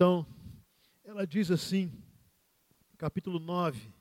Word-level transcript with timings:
Então, 0.00 0.26
ela 1.04 1.26
diz 1.26 1.50
assim, 1.50 1.92
capítulo 2.96 3.38
9 3.38 3.92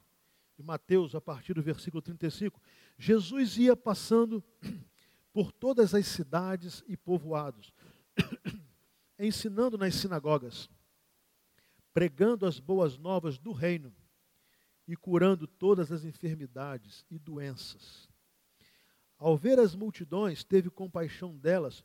de 0.55 0.63
Mateus, 0.63 1.13
a 1.13 1.19
partir 1.19 1.53
do 1.53 1.61
versículo 1.61 2.01
35, 2.01 2.61
Jesus 2.97 3.57
ia 3.57 3.75
passando 3.75 4.41
por 5.33 5.51
todas 5.51 5.93
as 5.93 6.07
cidades 6.07 6.85
e 6.88 6.96
povoados, 6.96 7.73
ensinando 9.20 9.77
nas 9.77 9.93
sinagogas, 9.93 10.70
pregando 11.94 12.46
as 12.46 12.62
boas 12.62 12.97
novas 12.97 13.38
do 13.38 13.52
reino 13.52 13.94
e 14.88 14.96
curando 14.96 15.47
todas 15.47 15.92
as 15.92 16.05
enfermidades 16.05 17.05
e 17.12 17.20
doenças. 17.20 18.08
Ao 19.18 19.36
ver 19.36 19.59
as 19.59 19.76
multidões, 19.76 20.45
teve 20.45 20.70
compaixão 20.70 21.38
delas, 21.38 21.84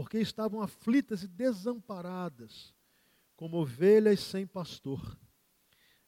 porque 0.00 0.16
estavam 0.16 0.62
aflitas 0.62 1.24
e 1.24 1.28
desamparadas, 1.28 2.74
como 3.36 3.58
ovelhas 3.58 4.20
sem 4.20 4.46
pastor. 4.46 5.14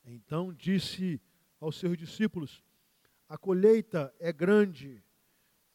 Então 0.02 0.50
disse 0.50 1.20
aos 1.60 1.76
seus 1.76 1.98
discípulos: 1.98 2.64
A 3.28 3.36
colheita 3.36 4.10
é 4.18 4.32
grande, 4.32 5.04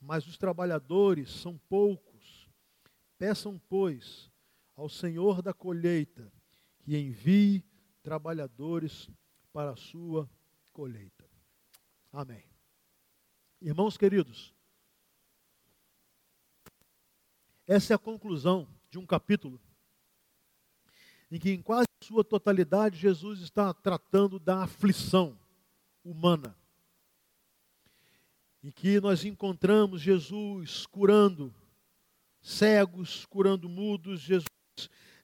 mas 0.02 0.26
os 0.26 0.36
trabalhadores 0.36 1.30
são 1.30 1.60
poucos. 1.70 2.50
Peçam, 3.20 3.62
pois, 3.70 4.32
ao 4.76 4.90
Senhor 4.90 5.44
da 5.44 5.54
colheita 5.54 6.34
que 6.80 6.98
envie 6.98 7.64
trabalhadores 8.02 9.12
para 9.54 9.74
a 9.74 9.76
sua 9.76 10.28
colheita. 10.74 11.30
Amém. 12.12 12.50
Irmãos 13.62 13.96
queridos, 13.96 14.56
essa 17.68 17.94
é 17.94 17.96
a 17.96 18.00
conclusão 18.00 18.68
de 18.90 18.98
um 18.98 19.06
capítulo 19.06 19.60
em 21.30 21.38
que, 21.38 21.52
em 21.52 21.62
quase 21.62 21.88
sua 22.04 22.24
totalidade, 22.24 22.98
Jesus 22.98 23.42
está 23.42 23.74
tratando 23.74 24.40
da 24.40 24.64
aflição 24.64 25.38
humana. 26.04 26.56
Em 28.64 28.72
que 28.72 29.00
nós 29.02 29.26
encontramos 29.26 30.02
Jesus 30.02 30.86
curando 30.86 31.54
cegos, 32.42 33.26
curando 33.26 33.68
mudos, 33.68 34.22
Jesus 34.22 34.48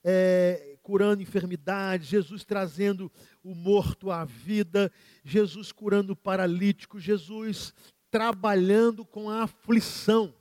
é, 0.04 0.76
curando 0.82 1.22
enfermidades, 1.22 2.06
Jesus 2.08 2.44
trazendo 2.44 3.10
o 3.42 3.54
morto 3.54 4.10
à 4.10 4.24
vida, 4.24 4.92
Jesus 5.24 5.72
curando 5.72 6.12
o 6.12 6.16
paralítico, 6.16 7.00
Jesus 7.00 7.72
trabalhando 8.10 9.04
com 9.06 9.30
a 9.30 9.44
aflição, 9.44 10.34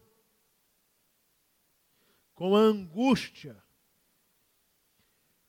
com 2.34 2.56
a 2.56 2.60
angústia, 2.60 3.62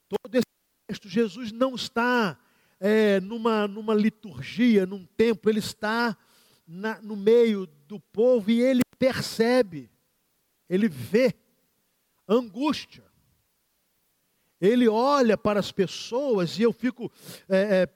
todo 0.09 0.35
esse 0.35 0.47
texto, 0.87 1.09
Jesus 1.09 1.53
não 1.53 1.75
está 1.75 2.39
é, 2.79 3.21
numa, 3.21 3.67
numa 3.67 3.95
liturgia, 3.95 4.87
num 4.87 5.07
templo, 5.07 5.51
ele 5.51 5.59
está 5.59 6.17
na, 6.67 7.01
no 7.01 7.17
meio 7.17 7.67
do 7.67 7.99
povo 7.99 8.51
e 8.51 8.61
ele 8.61 8.83
percebe, 8.99 9.91
ele 10.69 10.89
vê 10.89 11.35
angústia. 12.29 13.05
Ele 14.61 14.89
olha 14.89 15.37
para 15.37 15.61
as 15.61 15.71
pessoas 15.71 16.59
e 16.59 16.63
eu 16.63 16.73
fico 16.73 17.13
é, 17.49 17.83
é, 17.83 17.89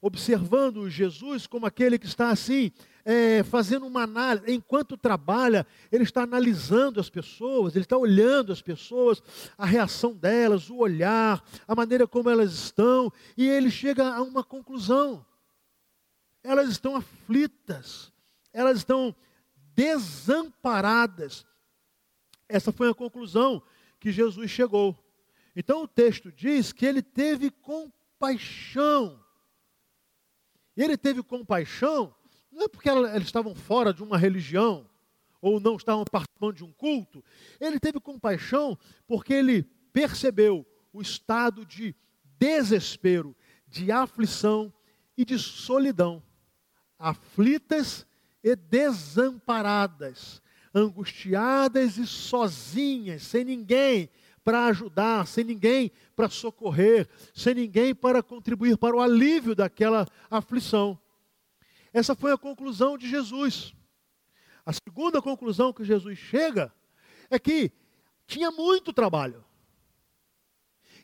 observando 0.00 0.90
Jesus 0.90 1.46
como 1.46 1.66
aquele 1.66 1.98
que 1.98 2.06
está 2.06 2.30
assim, 2.30 2.72
é, 3.08 3.44
fazendo 3.44 3.86
uma 3.86 4.02
análise, 4.02 4.52
enquanto 4.52 4.96
trabalha, 4.96 5.64
ele 5.92 6.02
está 6.02 6.24
analisando 6.24 6.98
as 6.98 7.08
pessoas, 7.08 7.76
ele 7.76 7.84
está 7.84 7.96
olhando 7.96 8.50
as 8.50 8.60
pessoas, 8.60 9.22
a 9.56 9.64
reação 9.64 10.12
delas, 10.12 10.68
o 10.68 10.78
olhar, 10.78 11.40
a 11.68 11.74
maneira 11.76 12.08
como 12.08 12.28
elas 12.28 12.52
estão, 12.52 13.12
e 13.36 13.48
ele 13.48 13.70
chega 13.70 14.12
a 14.12 14.20
uma 14.20 14.42
conclusão. 14.42 15.24
Elas 16.42 16.68
estão 16.68 16.96
aflitas, 16.96 18.12
elas 18.52 18.78
estão 18.78 19.14
desamparadas. 19.76 21.46
Essa 22.48 22.72
foi 22.72 22.90
a 22.90 22.94
conclusão 22.94 23.62
que 24.00 24.10
Jesus 24.10 24.50
chegou. 24.50 24.98
Então 25.54 25.84
o 25.84 25.88
texto 25.88 26.32
diz 26.32 26.72
que 26.72 26.84
ele 26.84 27.02
teve 27.02 27.52
compaixão. 27.52 29.24
Ele 30.76 30.96
teve 30.96 31.22
compaixão 31.22 32.12
não 32.56 32.64
é 32.64 32.68
porque 32.68 32.88
eles 32.88 33.26
estavam 33.26 33.54
fora 33.54 33.92
de 33.92 34.02
uma 34.02 34.16
religião 34.16 34.88
ou 35.42 35.60
não 35.60 35.76
estavam 35.76 36.04
participando 36.10 36.56
de 36.56 36.64
um 36.64 36.72
culto. 36.72 37.22
Ele 37.60 37.78
teve 37.78 38.00
compaixão 38.00 38.78
porque 39.06 39.34
ele 39.34 39.62
percebeu 39.92 40.66
o 40.90 41.02
estado 41.02 41.66
de 41.66 41.94
desespero, 42.38 43.36
de 43.68 43.92
aflição 43.92 44.72
e 45.14 45.24
de 45.24 45.38
solidão. 45.38 46.22
Aflitas 46.98 48.06
e 48.42 48.56
desamparadas, 48.56 50.40
angustiadas 50.74 51.98
e 51.98 52.06
sozinhas, 52.06 53.22
sem 53.22 53.44
ninguém 53.44 54.08
para 54.42 54.64
ajudar, 54.66 55.26
sem 55.26 55.44
ninguém 55.44 55.92
para 56.14 56.30
socorrer, 56.30 57.06
sem 57.34 57.54
ninguém 57.54 57.94
para 57.94 58.22
contribuir 58.22 58.78
para 58.78 58.96
o 58.96 59.00
alívio 59.00 59.54
daquela 59.54 60.06
aflição. 60.30 60.98
Essa 61.96 62.14
foi 62.14 62.30
a 62.30 62.36
conclusão 62.36 62.98
de 62.98 63.08
Jesus. 63.08 63.74
A 64.66 64.70
segunda 64.70 65.22
conclusão 65.22 65.72
que 65.72 65.82
Jesus 65.82 66.18
chega 66.18 66.70
é 67.30 67.38
que 67.38 67.72
tinha 68.26 68.50
muito 68.50 68.92
trabalho. 68.92 69.42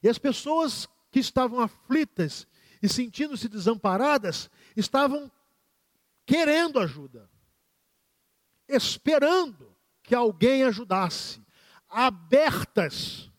E 0.03 0.09
as 0.11 0.19
pessoas 0.19 0.87
que 1.11 1.19
estavam 1.19 1.61
aflitas 1.61 2.47
e 2.83 2.91
sentindo-se 2.91 3.49
desamparadas 3.49 4.51
estavam 4.77 5.33
querendo 6.27 6.79
ajuda, 6.79 7.27
esperando 8.69 9.75
que 10.03 10.15
alguém 10.15 10.63
ajudasse, 10.65 11.41
abertas 11.89 13.31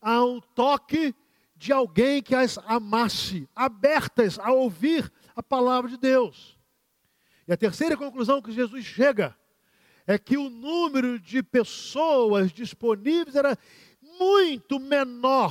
ao 0.00 0.40
toque 0.40 1.12
de 1.56 1.72
alguém 1.72 2.22
que 2.22 2.36
as 2.36 2.56
amasse, 2.58 3.48
abertas 3.52 4.38
a 4.38 4.52
ouvir 4.52 5.12
a 5.34 5.42
palavra 5.42 5.90
de 5.90 5.96
Deus. 5.96 6.59
E 7.50 7.52
a 7.52 7.56
terceira 7.56 7.96
conclusão 7.96 8.40
que 8.40 8.52
Jesus 8.52 8.84
chega 8.84 9.36
é 10.06 10.16
que 10.16 10.36
o 10.36 10.48
número 10.48 11.18
de 11.18 11.42
pessoas 11.42 12.52
disponíveis 12.52 13.34
era 13.34 13.58
muito 14.20 14.78
menor 14.78 15.50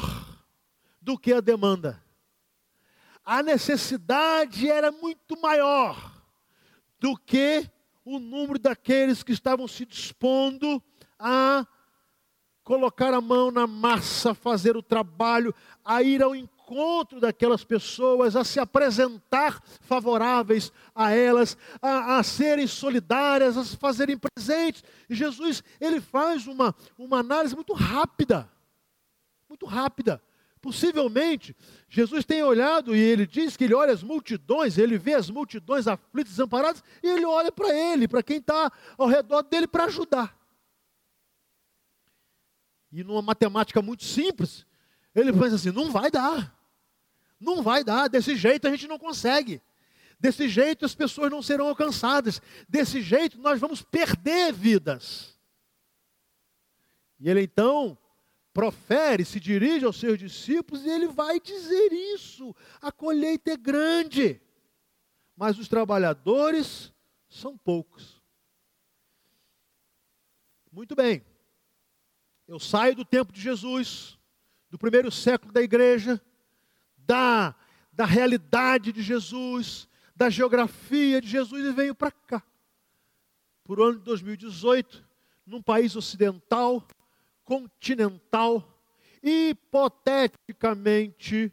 do 1.01 1.19
que 1.19 1.33
a 1.33 1.41
demanda. 1.41 2.01
A 3.25 3.43
necessidade 3.43 4.71
era 4.71 4.93
muito 4.93 5.37
maior 5.41 6.23
do 7.01 7.17
que 7.17 7.69
o 8.05 8.17
número 8.17 8.57
daqueles 8.57 9.21
que 9.21 9.33
estavam 9.33 9.67
se 9.67 9.85
dispondo 9.85 10.81
a 11.19 11.67
colocar 12.63 13.13
a 13.13 13.19
mão 13.19 13.51
na 13.51 13.67
massa, 13.67 14.33
fazer 14.33 14.77
o 14.77 14.81
trabalho, 14.81 15.53
a 15.83 16.01
ir 16.01 16.23
ao 16.23 16.33
encontro 16.33 16.58
encontro 16.69 17.19
daquelas 17.19 17.63
pessoas, 17.63 18.35
a 18.35 18.43
se 18.43 18.59
apresentar 18.59 19.61
favoráveis 19.81 20.71
a 20.93 21.11
elas, 21.11 21.57
a, 21.81 22.17
a 22.17 22.23
serem 22.23 22.67
solidárias, 22.67 23.57
a 23.57 23.63
se 23.63 23.75
fazerem 23.75 24.17
presentes. 24.17 24.83
E 25.09 25.15
Jesus, 25.15 25.63
ele 25.81 25.99
faz 25.99 26.45
uma, 26.45 26.75
uma 26.97 27.19
análise 27.19 27.55
muito 27.55 27.73
rápida, 27.73 28.49
muito 29.47 29.65
rápida. 29.65 30.21
Possivelmente, 30.61 31.55
Jesus 31.87 32.25
tem 32.25 32.43
olhado 32.43 32.95
e 32.95 32.99
ele 32.99 33.25
diz 33.25 33.55
que 33.55 33.63
ele 33.63 33.73
olha 33.73 33.93
as 33.93 34.03
multidões, 34.03 34.77
ele 34.77 34.97
vê 34.97 35.13
as 35.13 35.29
multidões 35.29 35.87
aflitas, 35.87 36.33
desamparadas, 36.33 36.83
e 37.01 37.07
ele 37.07 37.25
olha 37.25 37.51
para 37.51 37.73
ele, 37.73 38.07
para 38.07 38.21
quem 38.21 38.37
está 38.37 38.71
ao 38.97 39.07
redor 39.07 39.41
dele, 39.43 39.67
para 39.67 39.85
ajudar. 39.85 40.37
E 42.91 43.03
numa 43.03 43.21
matemática 43.21 43.81
muito 43.81 44.03
simples, 44.03 44.65
ele 45.15 45.31
pensa 45.31 45.55
assim: 45.55 45.71
não 45.71 45.91
vai 45.91 46.11
dar. 46.11 46.58
Não 47.39 47.63
vai 47.63 47.83
dar, 47.83 48.07
desse 48.07 48.35
jeito 48.35 48.67
a 48.67 48.71
gente 48.71 48.87
não 48.87 48.99
consegue. 48.99 49.61
Desse 50.19 50.49
jeito 50.49 50.85
as 50.85 50.93
pessoas 50.93 51.31
não 51.31 51.41
serão 51.41 51.67
alcançadas. 51.69 52.41
Desse 52.67 53.01
jeito 53.01 53.39
nós 53.39 53.59
vamos 53.59 53.81
perder 53.81 54.51
vidas. 54.51 55.39
E 57.19 57.29
ele 57.29 57.41
então 57.41 57.97
profere, 58.53 59.23
se 59.23 59.39
dirige 59.39 59.85
aos 59.85 59.97
seus 59.97 60.17
discípulos 60.17 60.85
e 60.85 60.89
ele 60.89 61.07
vai 61.07 61.39
dizer 61.39 61.93
isso: 61.93 62.55
a 62.81 62.91
colheita 62.91 63.51
é 63.51 63.57
grande, 63.57 64.41
mas 65.35 65.57
os 65.57 65.69
trabalhadores 65.69 66.93
são 67.29 67.57
poucos. 67.57 68.21
Muito 70.71 70.95
bem, 70.95 71.25
eu 72.47 72.59
saio 72.59 72.95
do 72.95 73.05
tempo 73.05 73.31
de 73.31 73.39
Jesus, 73.39 74.17
do 74.69 74.77
primeiro 74.77 75.11
século 75.11 75.51
da 75.51 75.61
igreja, 75.61 76.21
da, 77.09 77.55
da 77.91 78.05
realidade 78.05 78.93
de 78.93 79.01
Jesus, 79.01 79.89
da 80.15 80.29
geografia 80.29 81.19
de 81.19 81.27
Jesus 81.27 81.65
e 81.65 81.71
venho 81.71 81.95
para 81.95 82.11
cá. 82.11 82.43
Por 83.63 83.81
ano 83.81 83.97
de 83.97 84.03
2018, 84.03 85.03
num 85.43 85.59
país 85.59 85.95
ocidental, 85.95 86.87
continental, 87.43 88.79
hipoteticamente 89.23 91.51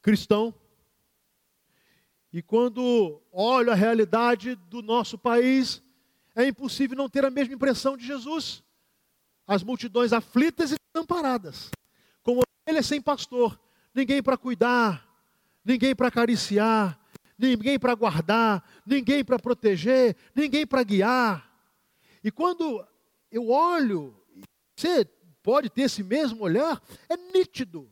cristão. 0.00 0.54
E 2.32 2.40
quando 2.40 3.20
olho 3.32 3.72
a 3.72 3.74
realidade 3.74 4.54
do 4.54 4.82
nosso 4.82 5.18
país, 5.18 5.82
é 6.36 6.46
impossível 6.46 6.96
não 6.96 7.08
ter 7.08 7.24
a 7.24 7.30
mesma 7.30 7.54
impressão 7.54 7.96
de 7.96 8.06
Jesus. 8.06 8.62
As 9.44 9.64
multidões 9.64 10.12
aflitas 10.12 10.70
e 10.70 10.76
desamparadas, 10.94 11.72
como 12.22 12.42
ovelhas 12.68 12.86
sem 12.86 13.00
pastor, 13.00 13.58
ninguém 13.94 14.22
para 14.22 14.36
cuidar, 14.36 15.08
ninguém 15.64 15.96
para 15.96 16.08
acariciar, 16.08 17.00
ninguém 17.38 17.78
para 17.78 17.94
guardar, 17.94 18.62
ninguém 18.84 19.24
para 19.24 19.38
proteger, 19.38 20.14
ninguém 20.34 20.66
para 20.66 20.82
guiar. 20.82 21.50
E 22.22 22.30
quando 22.30 22.86
eu 23.32 23.48
olho, 23.48 24.14
você 24.76 25.06
pode 25.42 25.70
ter 25.70 25.82
esse 25.82 26.02
mesmo 26.02 26.44
olhar, 26.44 26.82
é 27.08 27.16
nítido 27.16 27.90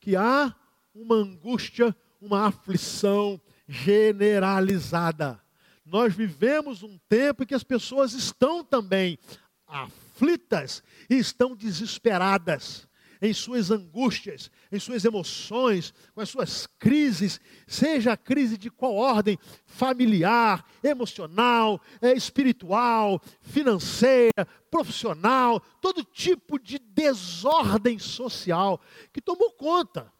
que 0.00 0.16
há 0.16 0.52
uma 0.92 1.14
angústia, 1.14 1.94
uma 2.20 2.48
aflição 2.48 3.40
generalizada. 3.68 5.40
Nós 5.84 6.12
vivemos 6.12 6.82
um 6.82 6.98
tempo 7.08 7.44
em 7.44 7.46
que 7.46 7.54
as 7.54 7.62
pessoas 7.62 8.14
estão 8.14 8.64
também 8.64 9.16
aflitas 9.64 10.82
e 11.08 11.14
estão 11.14 11.54
desesperadas 11.54 12.89
em 13.20 13.32
suas 13.32 13.70
angústias, 13.70 14.50
em 14.72 14.78
suas 14.78 15.04
emoções, 15.04 15.92
com 16.14 16.20
as 16.20 16.28
suas 16.28 16.66
crises, 16.66 17.40
seja 17.66 18.12
a 18.12 18.16
crise 18.16 18.56
de 18.56 18.70
qual 18.70 18.94
ordem, 18.94 19.38
familiar, 19.66 20.64
emocional, 20.82 21.80
é, 22.00 22.12
espiritual, 22.12 23.20
financeira, 23.42 24.46
profissional, 24.70 25.60
todo 25.80 26.04
tipo 26.04 26.58
de 26.58 26.78
desordem 26.78 27.98
social 27.98 28.80
que 29.12 29.20
tomou 29.20 29.52
conta. 29.52 30.10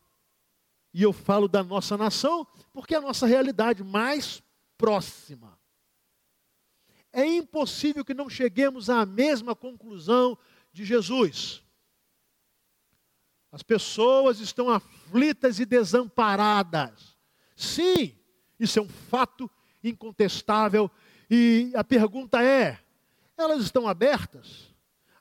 E 0.93 1.03
eu 1.03 1.13
falo 1.13 1.49
da 1.49 1.63
nossa 1.63 1.97
nação 1.97 2.47
porque 2.73 2.95
é 2.95 2.99
a 2.99 3.03
nossa 3.03 3.27
realidade 3.27 3.83
mais 3.83 4.43
próxima. 4.77 5.59
É 7.13 7.25
impossível 7.25 8.05
que 8.05 8.15
não 8.15 8.29
cheguemos 8.29 8.91
à 8.91 9.05
mesma 9.07 9.55
conclusão 9.55 10.37
de 10.73 10.85
Jesus. 10.85 11.63
As 13.53 13.63
pessoas 13.63 14.39
estão 14.39 14.69
aflitas 14.69 15.59
e 15.59 15.67
desamparadas. 15.67 17.17
Sim, 17.57 18.17
isso 18.59 18.79
é 18.79 18.83
um 18.83 18.89
fato 18.89 19.51
incontestável. 19.83 20.91
E 21.29 21.73
a 21.75 21.83
pergunta 21.83 22.43
é: 22.43 22.79
elas 23.37 23.63
estão 23.63 23.89
abertas 23.89 24.75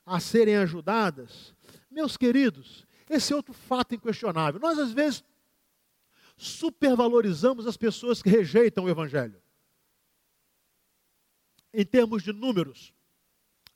a 0.06 0.20
serem 0.20 0.56
ajudadas? 0.56 1.54
Meus 1.90 2.16
queridos, 2.16 2.86
esse 3.08 3.32
é 3.32 3.36
outro 3.36 3.52
fato 3.52 3.94
inquestionável. 3.94 4.60
Nós, 4.60 4.78
às 4.78 4.92
vezes, 4.92 5.24
supervalorizamos 6.36 7.66
as 7.66 7.76
pessoas 7.76 8.22
que 8.22 8.30
rejeitam 8.30 8.84
o 8.84 8.88
Evangelho. 8.88 9.42
Em 11.72 11.84
termos 11.84 12.22
de 12.22 12.32
números, 12.32 12.94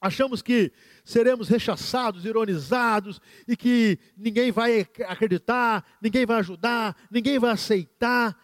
Achamos 0.05 0.43
que 0.43 0.71
seremos 1.03 1.49
rechaçados, 1.49 2.27
ironizados 2.27 3.23
e 3.49 3.57
que 3.57 3.99
ninguém 4.15 4.53
vai 4.53 4.87
acreditar, 5.09 5.83
ninguém 5.99 6.27
vai 6.27 6.41
ajudar, 6.41 6.95
ninguém 7.11 7.39
vai 7.39 7.53
aceitar. 7.53 8.39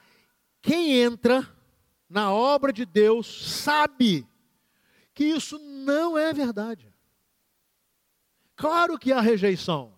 Quem 0.63 0.95
entra 1.03 1.47
na 2.09 2.33
obra 2.33 2.73
de 2.73 2.87
Deus 2.87 3.61
sabe 3.63 4.27
que 5.13 5.23
isso 5.23 5.59
não 5.59 6.17
é 6.17 6.33
verdade. 6.33 6.91
Claro 8.57 8.99
que 8.99 9.13
há 9.13 9.21
rejeição, 9.21 9.93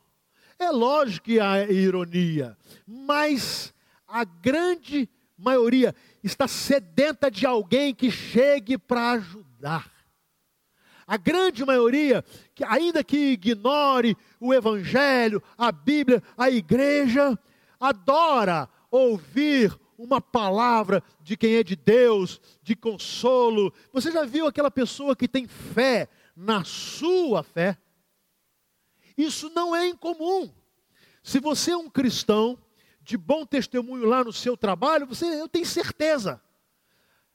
é 0.59 0.69
lógico 0.69 1.27
que 1.27 1.39
há 1.39 1.63
ironia, 1.71 2.59
mas 2.85 3.73
a 4.09 4.25
grande 4.25 5.09
maioria 5.39 5.95
está 6.25 6.49
sedenta 6.49 7.31
de 7.31 7.47
alguém 7.47 7.95
que 7.95 8.11
chegue 8.11 8.77
para 8.77 9.13
ajudar. 9.13 10.02
A 11.07 11.17
grande 11.17 11.65
maioria, 11.65 12.25
que 12.55 12.65
ainda 12.65 13.03
que 13.03 13.33
ignore 13.33 14.17
o 14.41 14.53
Evangelho, 14.53 15.43
a 15.57 15.73
Bíblia, 15.73 16.23
a 16.37 16.51
igreja, 16.51 17.39
adora 17.81 18.69
ouvir 18.91 19.79
uma 19.99 20.21
palavra 20.21 21.03
de 21.21 21.37
quem 21.37 21.55
é 21.57 21.63
de 21.63 21.77
Deus, 21.77 22.41
de 22.63 22.75
consolo. 22.75 23.73
Você 23.93 24.11
já 24.11 24.25
viu 24.25 24.47
aquela 24.47 24.71
pessoa 24.71 25.15
que 25.15 25.29
tem 25.29 25.47
fé 25.47 26.09
na 26.37 26.65
sua 26.65 27.43
fé? 27.43 27.79
Isso 29.17 29.51
não 29.55 29.75
é 29.75 29.87
incomum. 29.87 30.51
Se 31.23 31.39
você 31.39 31.71
é 31.71 31.77
um 31.77 31.89
cristão 31.89 32.59
de 33.01 33.17
bom 33.17 33.45
testemunho 33.45 34.07
lá 34.07 34.25
no 34.25 34.33
seu 34.33 34.57
trabalho, 34.57 35.07
você, 35.07 35.25
eu 35.41 35.49
tenho 35.49 35.67
certeza, 35.67 36.41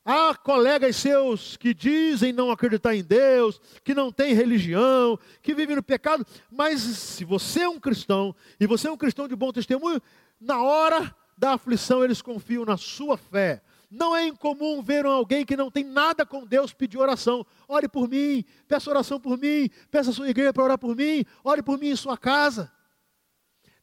Há 0.10 0.34
colegas 0.34 0.96
seus 0.96 1.58
que 1.58 1.74
dizem 1.74 2.32
não 2.32 2.50
acreditar 2.50 2.96
em 2.96 3.04
Deus, 3.04 3.60
que 3.84 3.94
não 3.94 4.10
têm 4.10 4.34
religião, 4.34 5.20
que 5.42 5.54
vivem 5.54 5.76
no 5.76 5.84
pecado, 5.84 6.26
mas 6.50 6.80
se 6.80 7.26
você 7.26 7.64
é 7.64 7.68
um 7.68 7.78
cristão, 7.78 8.34
e 8.58 8.66
você 8.66 8.88
é 8.88 8.92
um 8.92 8.96
cristão 8.96 9.28
de 9.28 9.36
bom 9.36 9.52
testemunho, 9.52 10.02
na 10.40 10.64
hora 10.64 11.14
da 11.38 11.56
aflição 11.56 12.06
eles 12.06 12.22
confiam 12.22 12.64
na 12.64 12.78
sua 12.78 13.18
fé. 13.18 13.62
Não 13.92 14.16
é 14.16 14.26
incomum 14.26 14.82
ver 14.82 15.06
alguém 15.06 15.46
que 15.46 15.58
não 15.58 15.70
tem 15.70 15.84
nada 15.84 16.26
com 16.26 16.46
Deus 16.46 16.72
pedir 16.72 16.98
oração. 16.98 17.46
Ore 17.68 17.90
por 17.90 18.08
mim, 18.08 18.46
peça 18.66 18.90
oração 18.90 19.20
por 19.20 19.38
mim, 19.38 19.70
peça 19.92 20.12
a 20.12 20.14
sua 20.14 20.30
igreja 20.30 20.54
para 20.54 20.64
orar 20.64 20.78
por 20.78 20.96
mim, 20.96 21.26
ore 21.44 21.62
por 21.62 21.78
mim 21.78 21.90
em 21.90 21.96
sua 21.98 22.18
casa. 22.18 22.72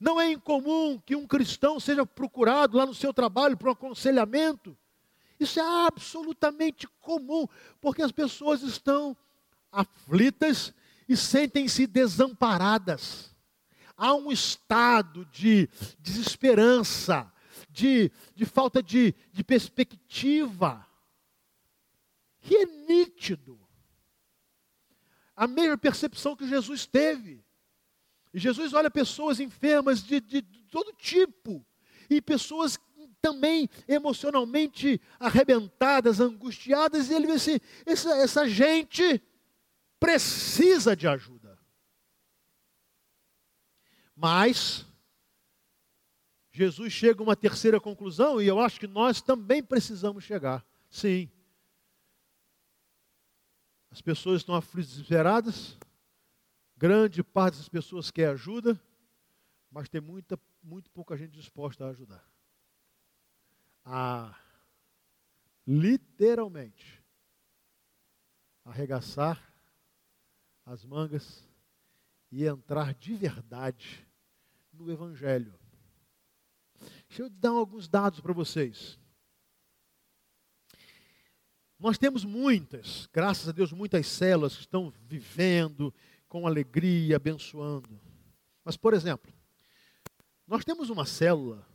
Não 0.01 0.19
é 0.19 0.33
incomum 0.33 0.99
que 1.05 1.15
um 1.15 1.27
cristão 1.27 1.79
seja 1.79 2.07
procurado 2.07 2.79
lá 2.79 2.87
no 2.87 2.95
seu 2.95 3.13
trabalho 3.13 3.59
para 3.59 3.69
um 3.69 3.73
aconselhamento. 3.73 4.75
Isso 5.39 5.59
é 5.61 5.87
absolutamente 5.87 6.87
comum, 7.01 7.47
porque 7.81 8.03
as 8.03 8.13
pessoas 8.13 8.63
estão 8.63 9.17
aflitas 9.71 10.73
e 11.09 11.17
sentem-se 11.17 11.87
desamparadas. 11.87 13.35
Há 13.97 14.15
um 14.15 14.31
estado 14.31 15.25
de 15.27 15.69
desesperança, 15.99 17.33
de, 17.71 18.11
de 18.35 18.45
falta 18.45 18.83
de, 18.83 19.15
de 19.33 19.45
perspectiva, 19.45 20.87
que 22.41 22.57
é 22.57 22.67
nítido. 22.67 23.59
A 25.37 25.47
mesma 25.47 25.77
percepção 25.77 26.37
que 26.37 26.49
Jesus 26.49 26.87
teve. 26.87 27.45
E 28.33 28.39
Jesus 28.39 28.73
olha 28.73 28.91
pessoas 28.91 29.41
enfermas 29.41 30.03
de, 30.03 30.21
de, 30.21 30.43
de 30.43 30.65
todo 30.65 30.93
tipo, 30.93 31.65
e 32.11 32.21
pessoas 32.21 32.77
também 33.25 33.71
emocionalmente 33.89 35.01
arrebentadas, 35.19 36.21
angustiadas, 36.21 37.09
e 37.09 37.15
ele 37.15 37.27
vê 37.27 37.33
assim: 37.33 37.59
essa, 37.87 38.15
essa 38.19 38.47
gente 38.47 39.23
precisa 39.99 40.95
de 40.95 41.09
ajuda. 41.09 41.59
Mas, 44.15 44.85
Jesus 46.53 46.93
chega 46.93 47.23
a 47.23 47.25
uma 47.25 47.35
terceira 47.35 47.81
conclusão, 47.81 48.43
e 48.43 48.47
eu 48.47 48.61
acho 48.61 48.79
que 48.79 48.87
nós 48.87 49.23
também 49.23 49.63
precisamos 49.63 50.23
chegar. 50.23 50.63
Sim. 50.91 51.31
As 53.91 54.03
pessoas 54.03 54.43
estão 54.43 54.55
aflitas, 54.55 54.91
desesperadas. 54.93 55.79
Grande 56.77 57.23
parte 57.23 57.57
das 57.57 57.71
pessoas 57.71 58.11
quer 58.11 58.29
ajuda, 58.29 58.79
mas 59.71 59.89
tem 59.89 60.01
muita, 60.01 60.39
muito 60.63 60.91
pouca 60.91 61.17
gente 61.17 61.31
disposta 61.31 61.87
a 61.87 61.91
ajudar 61.91 62.34
a 63.85 64.35
literalmente 65.67 67.03
arregaçar 68.65 69.53
as 70.65 70.85
mangas 70.85 71.47
e 72.31 72.45
entrar 72.47 72.95
de 72.95 73.15
verdade 73.15 74.07
no 74.73 74.91
Evangelho. 74.91 75.55
Deixa 77.09 77.23
eu 77.23 77.31
dar 77.31 77.51
alguns 77.51 77.87
dados 77.87 78.21
para 78.21 78.33
vocês. 78.33 78.99
Nós 81.79 81.99
temos 81.99 82.25
muitas, 82.25 83.07
graças 83.13 83.49
a 83.49 83.53
Deus, 83.53 83.73
muitas 83.73 84.07
células 84.07 84.55
que 84.55 84.61
estão 84.61 84.93
vivendo 85.03 85.93
com 86.29 86.47
alegria, 86.47 87.17
abençoando. 87.17 88.01
Mas, 88.65 88.77
por 88.77 88.95
exemplo, 88.95 89.33
nós 90.47 90.65
temos 90.65 90.89
uma 90.89 91.05
célula 91.05 91.67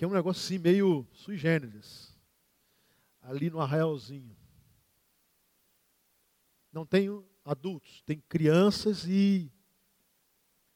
que 0.00 0.04
é 0.04 0.08
um 0.08 0.12
negócio 0.12 0.42
assim 0.42 0.56
meio 0.56 1.06
sui 1.12 1.36
generis, 1.36 2.18
ali 3.20 3.50
no 3.50 3.60
arraialzinho. 3.60 4.34
Não 6.72 6.86
tem 6.86 7.10
adultos, 7.44 8.00
tem 8.06 8.18
crianças 8.18 9.04
e 9.06 9.52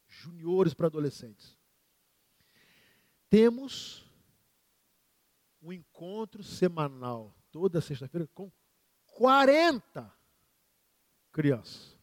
juniores 0.07 0.75
para 0.75 0.89
adolescentes. 0.89 1.59
Temos 3.31 4.05
um 5.63 5.73
encontro 5.73 6.45
semanal, 6.45 7.35
toda 7.51 7.81
sexta-feira, 7.81 8.29
com 8.35 8.53
40 9.07 10.15
crianças. 11.33 11.99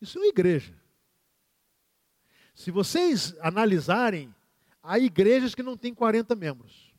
Isso 0.00 0.18
é 0.18 0.20
uma 0.20 0.26
igreja. 0.26 0.76
Se 2.56 2.72
vocês 2.72 3.38
analisarem, 3.38 4.34
há 4.84 4.98
igrejas 4.98 5.54
que 5.54 5.62
não 5.62 5.76
têm 5.76 5.94
40 5.94 6.36
membros. 6.36 6.92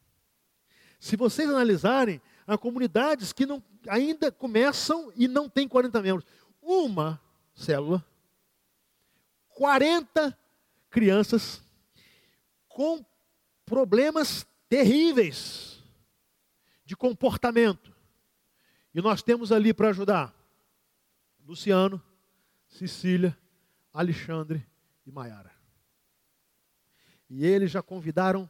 Se 0.99 1.15
vocês 1.15 1.47
analisarem, 1.47 2.19
há 2.47 2.57
comunidades 2.57 3.31
que 3.31 3.45
não, 3.45 3.63
ainda 3.87 4.31
começam 4.31 5.13
e 5.15 5.27
não 5.27 5.47
têm 5.47 5.67
40 5.67 6.01
membros. 6.01 6.25
Uma 6.61 7.21
célula, 7.53 8.03
40 9.49 10.37
crianças 10.89 11.61
com 12.67 13.05
problemas 13.65 14.45
terríveis 14.67 15.83
de 16.83 16.95
comportamento. 16.95 17.95
E 18.93 19.01
nós 19.01 19.21
temos 19.21 19.51
ali 19.51 19.73
para 19.73 19.89
ajudar 19.89 20.33
Luciano, 21.45 22.01
Cecília, 22.67 23.37
Alexandre 23.93 24.65
e 25.05 25.11
Maiara. 25.11 25.54
E 27.37 27.45
eles 27.45 27.69
já 27.69 27.83
convidaram 27.83 28.49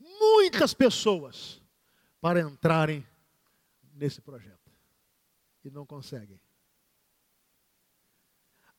muitas 0.00 0.72
pessoas 0.72 1.60
para 2.18 2.40
entrarem 2.40 3.06
nesse 3.92 4.22
projeto. 4.22 4.72
E 5.62 5.70
não 5.70 5.84
conseguem. 5.84 6.40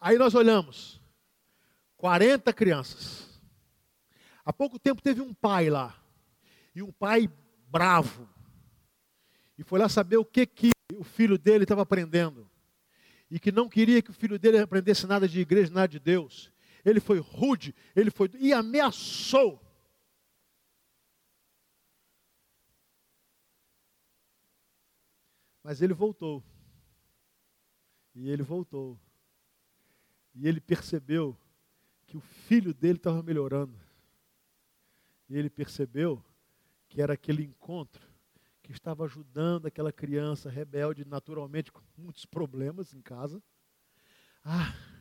Aí 0.01 0.17
nós 0.17 0.33
olhamos, 0.33 0.99
40 1.97 2.51
crianças. 2.51 3.39
Há 4.43 4.51
pouco 4.51 4.79
tempo 4.79 5.03
teve 5.03 5.21
um 5.21 5.35
pai 5.35 5.69
lá, 5.69 5.95
e 6.73 6.81
um 6.81 6.91
pai 6.91 7.29
bravo, 7.67 8.27
e 9.55 9.63
foi 9.63 9.77
lá 9.77 9.87
saber 9.87 10.17
o 10.17 10.25
que, 10.25 10.47
que 10.47 10.71
o 10.95 11.03
filho 11.03 11.37
dele 11.37 11.63
estava 11.63 11.83
aprendendo, 11.83 12.49
e 13.29 13.39
que 13.39 13.51
não 13.51 13.69
queria 13.69 14.01
que 14.01 14.09
o 14.09 14.15
filho 14.15 14.39
dele 14.39 14.57
aprendesse 14.57 15.05
nada 15.05 15.27
de 15.27 15.39
igreja, 15.39 15.71
nada 15.71 15.87
de 15.89 15.99
Deus. 15.99 16.51
Ele 16.87 17.01
foi 17.01 17.19
rude, 17.19 17.75
ele 17.93 18.09
foi 18.09 18.31
e 18.39 18.53
ameaçou. 18.53 19.61
Mas 25.61 25.81
ele 25.81 25.93
voltou. 25.93 26.41
E 28.15 28.29
ele 28.29 28.41
voltou. 28.41 28.97
E 30.33 30.47
ele 30.47 30.61
percebeu 30.61 31.37
que 32.05 32.15
o 32.15 32.21
filho 32.21 32.73
dele 32.73 32.97
estava 32.97 33.21
melhorando. 33.21 33.77
E 35.27 35.37
ele 35.37 35.49
percebeu 35.49 36.23
que 36.87 37.01
era 37.01 37.15
aquele 37.15 37.43
encontro 37.43 38.07
que 38.63 38.71
estava 38.71 39.03
ajudando 39.03 39.65
aquela 39.65 39.91
criança 39.91 40.49
rebelde, 40.49 41.03
naturalmente 41.03 41.69
com 41.69 41.81
muitos 41.97 42.25
problemas 42.25 42.93
em 42.93 43.01
casa. 43.01 43.43
Ah! 44.41 44.96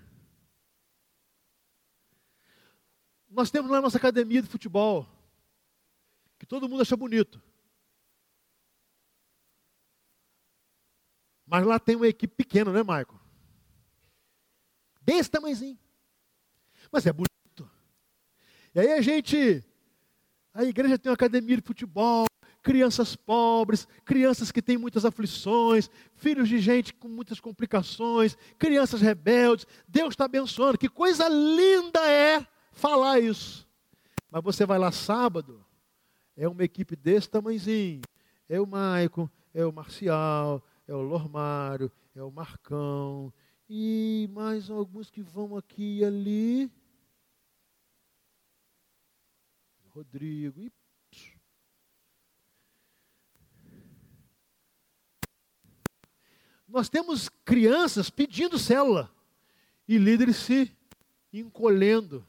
Nós 3.37 3.51
temos 3.51 3.71
lá 3.71 3.77
a 3.77 3.83
nossa 3.83 3.99
academia 3.99 4.41
de 4.41 4.49
futebol, 4.49 5.07
que 6.39 6.47
todo 6.47 6.67
mundo 6.67 6.81
acha 6.81 6.97
bonito. 6.97 7.39
Mas 11.45 11.67
lá 11.67 11.79
tem 11.79 11.97
uma 11.97 12.09
equipe 12.09 12.35
pequena, 12.35 12.73
né, 12.73 12.83
Maico? 12.83 13.21
Desse 15.03 15.31
tamanhozinho. 15.31 15.79
Mas 16.91 17.05
é 17.05 17.13
bonito. 17.13 17.71
E 18.75 18.81
aí 18.81 18.93
a 18.95 19.03
gente, 19.03 19.63
a 20.55 20.65
igreja 20.65 20.99
tem 20.99 21.11
uma 21.11 21.15
academia 21.15 21.57
de 21.57 21.63
futebol, 21.63 22.25
crianças 22.63 23.15
pobres, 23.15 23.87
crianças 24.03 24.51
que 24.51 24.63
têm 24.63 24.79
muitas 24.79 25.05
aflições, 25.05 25.91
filhos 26.15 26.49
de 26.49 26.59
gente 26.59 26.95
com 26.95 27.07
muitas 27.07 27.39
complicações, 27.39 28.35
crianças 28.59 29.03
rebeldes. 29.03 29.67
Deus 29.87 30.15
está 30.15 30.25
abençoando. 30.25 30.79
Que 30.79 30.89
coisa 30.89 31.29
linda 31.29 32.01
é 32.11 32.56
falar 32.77 33.19
isso. 33.19 33.67
Mas 34.31 34.43
você 34.45 34.65
vai 34.65 34.79
lá 34.79 34.93
sábado, 34.93 35.65
é 36.37 36.47
uma 36.47 36.63
equipe 36.63 36.95
desse 36.95 37.29
tamanhozinho. 37.29 38.03
É 38.49 38.61
o 38.61 38.67
Maicon, 38.67 39.29
é 39.53 39.65
o 39.65 39.73
Marcial, 39.73 40.63
é 40.87 40.95
o 40.95 41.03
Lormário, 41.03 41.91
é 42.15 42.23
o 42.23 42.31
Marcão, 42.31 43.33
e 43.69 44.29
mais 44.33 44.71
alguns 44.71 45.11
que 45.11 45.23
vão 45.23 45.57
aqui 45.57 45.99
e 45.99 46.05
ali. 46.05 46.71
Rodrigo, 49.89 50.61
e 50.61 50.71
Nós 56.69 56.89
temos 56.89 57.29
crianças 57.29 58.11
pedindo 58.11 58.59
célula 58.59 59.11
e 59.89 59.97
líderes 59.97 60.37
se 60.37 60.77
encolhendo. 61.33 62.27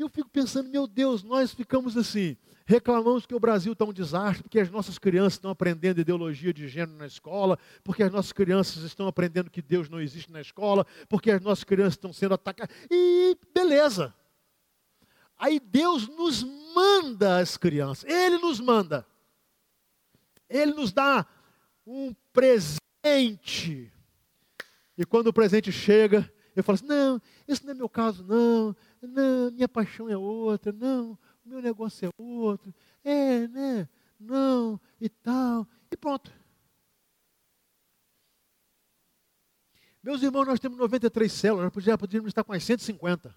Eu 0.00 0.08
fico 0.08 0.30
pensando, 0.30 0.70
meu 0.70 0.86
Deus, 0.86 1.22
nós 1.22 1.52
ficamos 1.52 1.94
assim, 1.94 2.34
reclamamos 2.64 3.26
que 3.26 3.34
o 3.34 3.38
Brasil 3.38 3.74
está 3.74 3.84
um 3.84 3.92
desastre, 3.92 4.42
porque 4.42 4.58
as 4.58 4.70
nossas 4.70 4.96
crianças 4.96 5.34
estão 5.34 5.50
aprendendo 5.50 6.00
ideologia 6.00 6.54
de 6.54 6.66
gênero 6.68 6.96
na 6.96 7.04
escola, 7.04 7.58
porque 7.84 8.02
as 8.02 8.10
nossas 8.10 8.32
crianças 8.32 8.82
estão 8.82 9.06
aprendendo 9.06 9.50
que 9.50 9.60
Deus 9.60 9.90
não 9.90 10.00
existe 10.00 10.32
na 10.32 10.40
escola, 10.40 10.86
porque 11.06 11.30
as 11.30 11.42
nossas 11.42 11.64
crianças 11.64 11.94
estão 11.94 12.14
sendo 12.14 12.32
atacadas. 12.32 12.74
E 12.90 13.36
beleza. 13.52 14.14
Aí 15.36 15.60
Deus 15.60 16.08
nos 16.08 16.44
manda 16.74 17.38
as 17.38 17.58
crianças, 17.58 18.08
Ele 18.08 18.38
nos 18.38 18.58
manda. 18.58 19.06
Ele 20.48 20.72
nos 20.72 20.92
dá 20.92 21.26
um 21.86 22.14
presente. 22.32 23.92
E 24.96 25.04
quando 25.04 25.26
o 25.26 25.32
presente 25.32 25.70
chega, 25.70 26.32
eu 26.56 26.64
falo 26.64 26.76
assim: 26.76 26.86
não, 26.86 27.20
esse 27.46 27.64
não 27.64 27.72
é 27.72 27.74
meu 27.74 27.88
caso, 27.88 28.24
não, 28.24 28.74
não, 29.06 29.50
minha 29.50 29.68
paixão 29.68 30.08
é 30.08 30.16
outra, 30.16 30.72
não, 30.72 31.18
o 31.44 31.48
meu 31.48 31.62
negócio 31.62 32.06
é 32.06 32.10
outro, 32.16 32.74
é, 33.02 33.48
né, 33.48 33.88
não, 34.18 34.80
e 35.00 35.08
tal, 35.08 35.66
e 35.90 35.96
pronto. 35.96 36.32
Meus 40.02 40.22
irmãos, 40.22 40.46
nós 40.46 40.60
temos 40.60 40.78
93 40.78 41.30
células, 41.30 41.70
nós 41.74 41.84
já 41.84 41.98
podíamos 41.98 42.28
estar 42.28 42.42
com 42.42 42.52
as 42.52 42.64
150. 42.64 43.34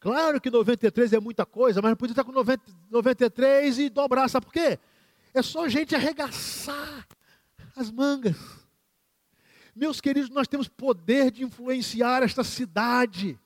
Claro 0.00 0.40
que 0.40 0.50
93 0.50 1.12
é 1.12 1.20
muita 1.20 1.46
coisa, 1.46 1.80
mas 1.80 1.94
podia 1.94 2.12
estar 2.12 2.24
com 2.24 2.32
90, 2.32 2.62
93 2.90 3.78
e 3.78 3.88
dobrar, 3.88 4.28
sabe 4.28 4.46
por 4.46 4.52
quê? 4.52 4.78
É 5.34 5.42
só 5.42 5.68
gente 5.68 5.94
arregaçar 5.94 7.06
as 7.76 7.90
mangas. 7.90 8.61
Meus 9.74 10.00
queridos, 10.00 10.30
nós 10.30 10.46
temos 10.46 10.68
poder 10.68 11.30
de 11.30 11.42
influenciar 11.42 12.22
esta 12.22 12.44
cidade. 12.44 13.38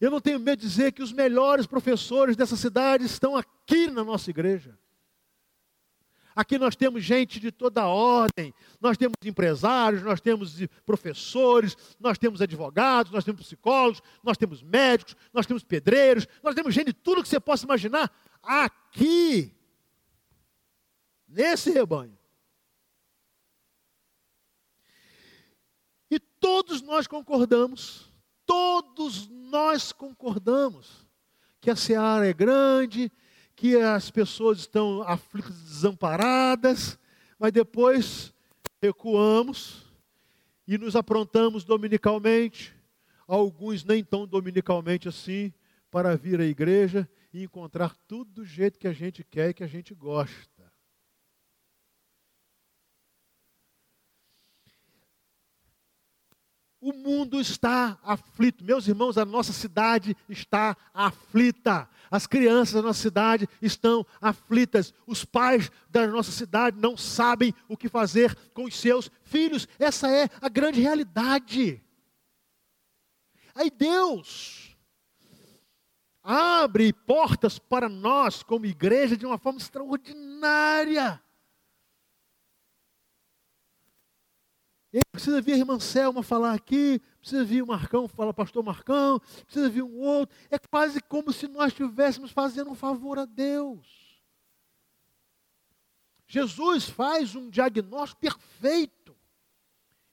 Eu 0.00 0.10
não 0.10 0.20
tenho 0.20 0.38
medo 0.38 0.60
de 0.60 0.68
dizer 0.68 0.92
que 0.92 1.02
os 1.02 1.12
melhores 1.12 1.66
professores 1.66 2.36
dessa 2.36 2.56
cidade 2.56 3.04
estão 3.04 3.36
aqui 3.36 3.88
na 3.88 4.04
nossa 4.04 4.30
igreja. 4.30 4.78
Aqui 6.36 6.58
nós 6.58 6.74
temos 6.74 7.04
gente 7.04 7.38
de 7.38 7.52
toda 7.52 7.86
ordem, 7.86 8.52
nós 8.80 8.96
temos 8.96 9.14
empresários, 9.24 10.02
nós 10.02 10.20
temos 10.20 10.56
professores, 10.84 11.76
nós 11.98 12.18
temos 12.18 12.42
advogados, 12.42 13.12
nós 13.12 13.24
temos 13.24 13.42
psicólogos, 13.42 14.02
nós 14.22 14.36
temos 14.36 14.60
médicos, 14.60 15.16
nós 15.32 15.46
temos 15.46 15.62
pedreiros, 15.62 16.26
nós 16.42 16.54
temos 16.56 16.74
gente 16.74 16.86
de 16.86 16.92
tudo 16.92 17.22
que 17.22 17.28
você 17.28 17.38
possa 17.38 17.64
imaginar 17.64 18.12
aqui 18.42 19.54
nesse 21.28 21.70
rebanho. 21.70 22.18
E 26.14 26.20
todos 26.20 26.80
nós 26.80 27.08
concordamos, 27.08 28.08
todos 28.46 29.28
nós 29.28 29.90
concordamos 29.90 31.04
que 31.60 31.68
a 31.68 31.74
seara 31.74 32.24
é 32.24 32.32
grande, 32.32 33.10
que 33.56 33.74
as 33.74 34.12
pessoas 34.12 34.60
estão 34.60 35.02
aflitas, 35.02 35.60
desamparadas, 35.62 36.96
mas 37.36 37.50
depois 37.50 38.32
recuamos 38.80 39.92
e 40.68 40.78
nos 40.78 40.94
aprontamos 40.94 41.64
dominicalmente, 41.64 42.72
alguns 43.26 43.82
nem 43.82 44.04
tão 44.04 44.24
dominicalmente 44.24 45.08
assim, 45.08 45.52
para 45.90 46.16
vir 46.16 46.40
à 46.40 46.44
igreja 46.44 47.10
e 47.32 47.42
encontrar 47.42 47.96
tudo 48.06 48.30
do 48.30 48.44
jeito 48.44 48.78
que 48.78 48.86
a 48.86 48.92
gente 48.92 49.24
quer 49.24 49.50
e 49.50 49.54
que 49.54 49.64
a 49.64 49.66
gente 49.68 49.92
gosta. 49.92 50.53
O 56.84 56.92
mundo 56.92 57.40
está 57.40 57.98
aflito. 58.02 58.62
Meus 58.62 58.86
irmãos, 58.86 59.16
a 59.16 59.24
nossa 59.24 59.54
cidade 59.54 60.14
está 60.28 60.76
aflita. 60.92 61.88
As 62.10 62.26
crianças 62.26 62.74
da 62.74 62.82
nossa 62.82 63.00
cidade 63.00 63.48
estão 63.62 64.04
aflitas. 64.20 64.92
Os 65.06 65.24
pais 65.24 65.72
da 65.88 66.06
nossa 66.06 66.30
cidade 66.30 66.78
não 66.78 66.94
sabem 66.94 67.54
o 67.70 67.74
que 67.74 67.88
fazer 67.88 68.36
com 68.52 68.64
os 68.64 68.78
seus 68.78 69.10
filhos. 69.22 69.66
Essa 69.78 70.10
é 70.10 70.28
a 70.42 70.48
grande 70.50 70.78
realidade. 70.82 71.82
Aí 73.54 73.70
Deus 73.70 74.76
abre 76.22 76.92
portas 76.92 77.58
para 77.58 77.88
nós, 77.88 78.42
como 78.42 78.66
igreja, 78.66 79.16
de 79.16 79.24
uma 79.24 79.38
forma 79.38 79.58
extraordinária. 79.58 81.23
Ele 84.94 85.02
precisa 85.10 85.40
vir 85.40 85.54
a 85.54 85.56
irmã 85.56 85.80
Selma 85.80 86.22
falar 86.22 86.54
aqui, 86.54 87.02
precisa 87.18 87.44
vir 87.44 87.64
o 87.64 87.66
Marcão, 87.66 88.06
fala 88.06 88.32
pastor 88.32 88.62
Marcão, 88.62 89.18
precisa 89.44 89.68
vir 89.68 89.82
um 89.82 89.98
outro. 89.98 90.36
É 90.48 90.56
quase 90.56 91.00
como 91.02 91.32
se 91.32 91.48
nós 91.48 91.72
estivéssemos 91.72 92.30
fazendo 92.30 92.70
um 92.70 92.76
favor 92.76 93.18
a 93.18 93.24
Deus. 93.24 94.22
Jesus 96.28 96.88
faz 96.88 97.34
um 97.34 97.50
diagnóstico 97.50 98.20
perfeito. 98.20 99.16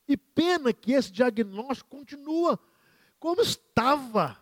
E 0.07 0.17
pena 0.17 0.73
que 0.73 0.93
esse 0.93 1.11
diagnóstico 1.11 1.88
continua 1.88 2.59
como 3.19 3.39
estava. 3.39 4.35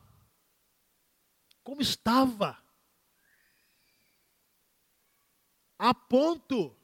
Como 1.66 1.82
estava. 1.82 2.58
A 5.78 5.94
ponto 5.94 6.79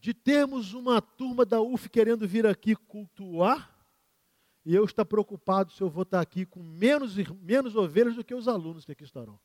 de 0.00 0.14
termos 0.14 0.72
uma 0.72 1.00
turma 1.02 1.44
da 1.44 1.60
UF 1.60 1.88
querendo 1.90 2.26
vir 2.26 2.46
aqui 2.46 2.74
cultuar, 2.74 3.76
e 4.64 4.74
eu 4.74 4.84
estar 4.84 5.04
preocupado 5.04 5.72
se 5.72 5.80
eu 5.82 5.88
vou 5.88 6.02
estar 6.02 6.20
aqui 6.20 6.46
com 6.46 6.62
menos, 6.62 7.16
menos 7.40 7.76
ovelhas 7.76 8.14
do 8.14 8.24
que 8.24 8.34
os 8.34 8.48
alunos 8.48 8.84
que 8.84 8.92
aqui 8.92 9.04
estarão. 9.04 9.38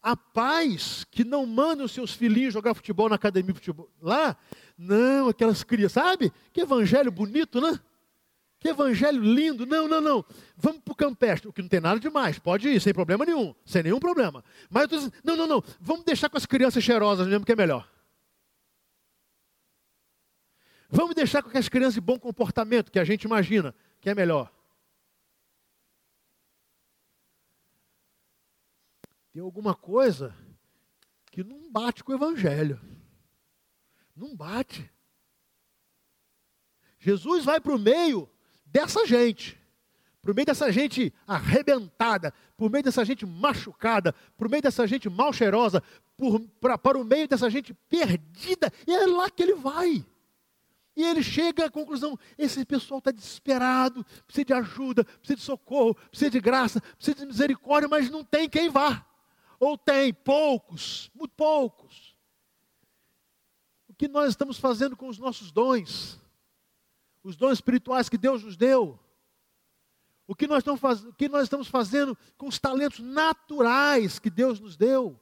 Há 0.00 0.16
pais 0.16 1.04
que 1.04 1.24
não 1.24 1.44
mandam 1.44 1.88
seus 1.88 2.12
filhinhos 2.12 2.54
jogar 2.54 2.74
futebol 2.74 3.08
na 3.08 3.16
academia 3.16 3.52
de 3.52 3.58
futebol 3.58 3.90
lá. 4.00 4.36
Não, 4.76 5.28
aquelas 5.28 5.64
crianças, 5.64 6.02
sabe? 6.02 6.32
Que 6.52 6.60
evangelho 6.60 7.10
bonito, 7.10 7.60
né? 7.60 7.80
Que 8.58 8.68
evangelho 8.68 9.22
lindo. 9.22 9.66
Não, 9.66 9.86
não, 9.86 10.00
não. 10.00 10.24
Vamos 10.56 10.80
para 10.80 10.92
o 10.92 10.96
campestre, 10.96 11.48
o 11.48 11.52
que 11.52 11.62
não 11.62 11.68
tem 11.68 11.80
nada 11.80 12.00
demais. 12.00 12.38
Pode 12.38 12.68
ir, 12.68 12.80
sem 12.80 12.92
problema 12.92 13.24
nenhum. 13.24 13.54
Sem 13.64 13.82
nenhum 13.82 14.00
problema. 14.00 14.44
Mas 14.68 14.82
eu 14.82 14.88
tô 14.88 14.96
dizendo, 14.96 15.14
não, 15.22 15.36
não, 15.36 15.46
não. 15.46 15.64
Vamos 15.80 16.04
deixar 16.04 16.28
com 16.28 16.36
as 16.36 16.46
crianças 16.46 16.82
cheirosas 16.82 17.26
mesmo, 17.26 17.44
que 17.44 17.52
é 17.52 17.56
melhor. 17.56 17.88
Vamos 20.90 21.14
deixar 21.14 21.42
com 21.42 21.56
as 21.56 21.68
crianças 21.68 21.94
de 21.94 22.00
bom 22.00 22.18
comportamento, 22.18 22.90
que 22.90 22.98
a 22.98 23.04
gente 23.04 23.24
imagina, 23.24 23.74
que 24.00 24.08
é 24.08 24.14
melhor. 24.14 24.50
tem 29.38 29.44
alguma 29.44 29.72
coisa 29.72 30.34
que 31.30 31.44
não 31.44 31.70
bate 31.70 32.02
com 32.02 32.10
o 32.10 32.14
Evangelho. 32.16 32.80
Não 34.16 34.34
bate. 34.34 34.90
Jesus 36.98 37.44
vai 37.44 37.60
para 37.60 37.72
o 37.72 37.78
meio 37.78 38.28
dessa 38.70 39.06
gente, 39.06 39.58
o 40.30 40.34
meio 40.34 40.46
dessa 40.46 40.70
gente 40.70 41.12
arrebentada, 41.26 42.34
por 42.56 42.70
meio 42.70 42.84
dessa 42.84 43.04
gente 43.04 43.24
machucada, 43.24 44.14
por 44.36 44.48
meio 44.48 44.62
dessa 44.62 44.86
gente 44.86 45.08
mal 45.08 45.32
cheirosa, 45.32 45.82
por, 46.16 46.40
pra, 46.60 46.76
para 46.76 46.98
o 46.98 47.04
meio 47.04 47.26
dessa 47.26 47.48
gente 47.48 47.72
perdida, 47.88 48.72
e 48.86 48.92
é 48.92 49.06
lá 49.06 49.30
que 49.30 49.42
ele 49.42 49.54
vai. 49.54 50.04
E 50.94 51.04
ele 51.04 51.22
chega 51.22 51.66
à 51.66 51.70
conclusão: 51.70 52.18
esse 52.36 52.64
pessoal 52.64 52.98
está 52.98 53.10
desesperado, 53.10 54.04
precisa 54.26 54.44
de 54.44 54.52
ajuda, 54.52 55.04
precisa 55.04 55.36
de 55.36 55.42
socorro, 55.42 55.94
precisa 55.94 56.30
de 56.30 56.40
graça, 56.40 56.80
precisa 56.80 57.16
de 57.18 57.26
misericórdia, 57.26 57.88
mas 57.88 58.10
não 58.10 58.24
tem 58.24 58.48
quem 58.48 58.68
vá. 58.68 59.06
Ou 59.60 59.78
tem 59.78 60.12
poucos, 60.12 61.10
muito 61.14 61.32
poucos. 61.36 62.16
O 63.88 63.94
que 63.94 64.08
nós 64.08 64.30
estamos 64.30 64.58
fazendo 64.58 64.96
com 64.96 65.08
os 65.08 65.18
nossos 65.18 65.50
dons? 65.52 66.20
Os 67.22 67.36
dons 67.36 67.54
espirituais 67.54 68.08
que 68.08 68.18
Deus 68.18 68.42
nos 68.42 68.56
deu? 68.56 68.98
O 70.26 70.34
que 70.34 70.46
nós 70.46 70.58
estamos, 70.58 70.80
faz... 70.80 71.04
o 71.04 71.12
que 71.12 71.28
nós 71.28 71.44
estamos 71.44 71.68
fazendo 71.68 72.16
com 72.36 72.46
os 72.48 72.58
talentos 72.58 73.00
naturais 73.00 74.18
que 74.18 74.28
Deus 74.28 74.60
nos 74.60 74.76
deu? 74.76 75.18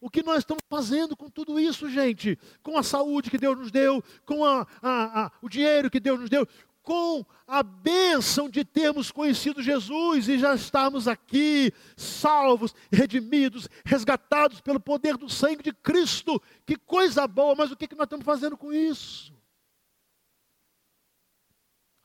O 0.00 0.10
que 0.10 0.22
nós 0.22 0.38
estamos 0.38 0.62
fazendo 0.68 1.16
com 1.16 1.30
tudo 1.30 1.58
isso, 1.58 1.88
gente? 1.88 2.38
Com 2.62 2.76
a 2.76 2.82
saúde 2.82 3.30
que 3.30 3.38
Deus 3.38 3.56
nos 3.56 3.70
deu, 3.70 4.02
com 4.24 4.44
a, 4.44 4.66
a, 4.82 5.24
a, 5.24 5.32
o 5.40 5.48
dinheiro 5.48 5.90
que 5.90 6.00
Deus 6.00 6.20
nos 6.20 6.28
deu, 6.28 6.46
com 6.82 7.24
a 7.48 7.62
bênção 7.62 8.48
de 8.48 8.64
termos 8.64 9.10
conhecido 9.10 9.60
Jesus 9.60 10.28
e 10.28 10.38
já 10.38 10.54
estarmos 10.54 11.08
aqui, 11.08 11.72
salvos, 11.96 12.74
redimidos, 12.92 13.68
resgatados 13.84 14.60
pelo 14.60 14.78
poder 14.78 15.16
do 15.16 15.28
sangue 15.28 15.62
de 15.64 15.72
Cristo. 15.72 16.40
Que 16.64 16.76
coisa 16.76 17.26
boa, 17.26 17.54
mas 17.56 17.72
o 17.72 17.76
que 17.76 17.92
nós 17.96 18.04
estamos 18.04 18.24
fazendo 18.24 18.56
com 18.56 18.72
isso? 18.72 19.35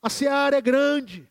A 0.01 0.09
seara 0.09 0.57
é 0.57 0.61
grande, 0.61 1.27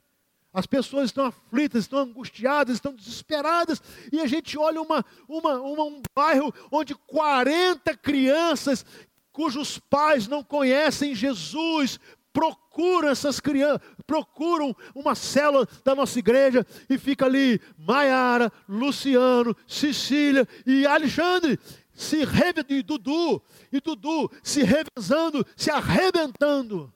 as 0.53 0.67
pessoas 0.67 1.07
estão 1.07 1.27
aflitas, 1.27 1.85
estão 1.85 2.01
angustiadas, 2.01 2.75
estão 2.75 2.95
desesperadas, 2.95 3.83
e 4.13 4.21
a 4.21 4.27
gente 4.27 4.59
olha 4.59 4.81
uma, 4.81 5.05
uma, 5.29 5.55
uma, 5.61 5.85
um 5.85 6.03
bairro 6.15 6.53
onde 6.71 6.95
40 6.95 7.97
crianças 7.97 8.85
cujos 9.33 9.79
pais 9.79 10.27
não 10.27 10.43
conhecem 10.43 11.15
Jesus, 11.15 11.99
procuram 12.33 13.09
essas 13.09 13.41
crianças, 13.41 13.81
procuram 14.07 14.75
uma 14.95 15.15
célula 15.15 15.69
da 15.85 15.95
nossa 15.95 16.19
igreja 16.19 16.67
e 16.89 16.99
fica 16.99 17.27
ali 17.27 17.61
Maiara, 17.79 18.53
Luciano, 18.69 19.57
Cecília 19.67 20.47
e 20.67 20.87
Alexandre 20.87 21.59
se 22.01 22.23
e 22.71 22.83
Dudu, 22.83 23.43
e 23.71 23.79
Dudu 23.79 24.31
se 24.43 24.63
revezando, 24.63 25.47
se 25.55 25.71
arrebentando. 25.71 26.91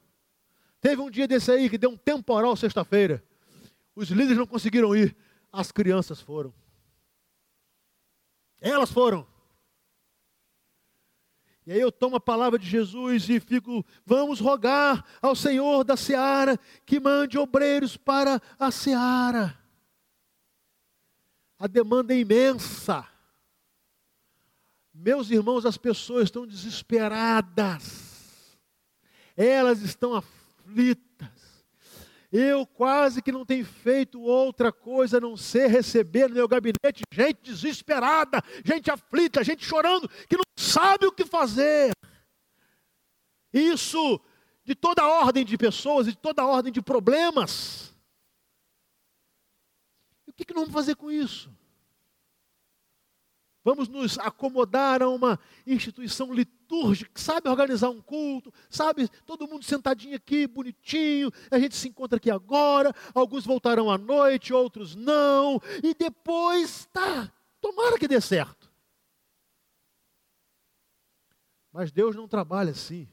Teve 0.84 1.00
um 1.00 1.08
dia 1.08 1.26
desse 1.26 1.50
aí 1.50 1.70
que 1.70 1.78
deu 1.78 1.88
um 1.88 1.96
temporal 1.96 2.54
sexta-feira. 2.54 3.24
Os 3.96 4.10
líderes 4.10 4.36
não 4.36 4.46
conseguiram 4.46 4.94
ir, 4.94 5.16
as 5.50 5.72
crianças 5.72 6.20
foram. 6.20 6.52
Elas 8.60 8.92
foram. 8.92 9.26
E 11.66 11.72
aí 11.72 11.80
eu 11.80 11.90
tomo 11.90 12.16
a 12.16 12.20
palavra 12.20 12.58
de 12.58 12.68
Jesus 12.68 13.30
e 13.30 13.40
fico, 13.40 13.82
vamos 14.04 14.40
rogar 14.40 15.02
ao 15.22 15.34
Senhor 15.34 15.84
da 15.84 15.96
seara 15.96 16.60
que 16.84 17.00
mande 17.00 17.38
obreiros 17.38 17.96
para 17.96 18.38
a 18.58 18.70
seara. 18.70 19.58
A 21.58 21.66
demanda 21.66 22.12
é 22.12 22.18
imensa. 22.18 23.08
Meus 24.92 25.30
irmãos, 25.30 25.64
as 25.64 25.78
pessoas 25.78 26.24
estão 26.24 26.46
desesperadas. 26.46 28.54
Elas 29.34 29.80
estão 29.80 30.14
aflitas. 30.14 30.43
Eu 32.32 32.66
quase 32.66 33.22
que 33.22 33.30
não 33.30 33.46
tenho 33.46 33.64
feito 33.64 34.20
outra 34.20 34.72
coisa 34.72 35.18
a 35.18 35.20
não 35.20 35.36
ser 35.36 35.68
receber 35.68 36.28
no 36.28 36.34
meu 36.34 36.48
gabinete 36.48 37.04
gente 37.12 37.42
desesperada, 37.42 38.42
gente 38.64 38.90
aflita, 38.90 39.44
gente 39.44 39.64
chorando, 39.64 40.08
que 40.28 40.36
não 40.36 40.42
sabe 40.56 41.06
o 41.06 41.12
que 41.12 41.24
fazer. 41.24 41.92
Isso 43.52 44.20
de 44.64 44.74
toda 44.74 45.06
ordem 45.06 45.44
de 45.44 45.56
pessoas, 45.56 46.06
de 46.06 46.16
toda 46.16 46.44
ordem 46.44 46.72
de 46.72 46.82
problemas. 46.82 47.94
E 50.26 50.30
o 50.30 50.34
que, 50.34 50.44
que 50.44 50.54
nós 50.54 50.62
vamos 50.62 50.74
fazer 50.74 50.96
com 50.96 51.12
isso? 51.12 51.48
Vamos 53.62 53.88
nos 53.88 54.18
acomodar 54.18 55.02
a 55.02 55.08
uma 55.08 55.38
instituição 55.64 56.32
litúrgica 56.32 56.53
que 57.12 57.20
sabe 57.20 57.48
organizar 57.48 57.90
um 57.90 58.00
culto, 58.00 58.52
sabe, 58.68 59.08
todo 59.26 59.46
mundo 59.46 59.64
sentadinho 59.64 60.16
aqui, 60.16 60.46
bonitinho, 60.46 61.30
a 61.50 61.58
gente 61.58 61.76
se 61.76 61.88
encontra 61.88 62.16
aqui 62.16 62.30
agora, 62.30 62.92
alguns 63.14 63.44
voltarão 63.44 63.90
à 63.90 63.98
noite, 63.98 64.52
outros 64.52 64.94
não, 64.94 65.60
e 65.82 65.94
depois, 65.94 66.86
tá, 66.92 67.32
tomara 67.60 67.98
que 67.98 68.08
dê 68.08 68.20
certo. 68.20 68.72
Mas 71.72 71.90
Deus 71.90 72.14
não 72.14 72.28
trabalha 72.28 72.70
assim. 72.70 73.08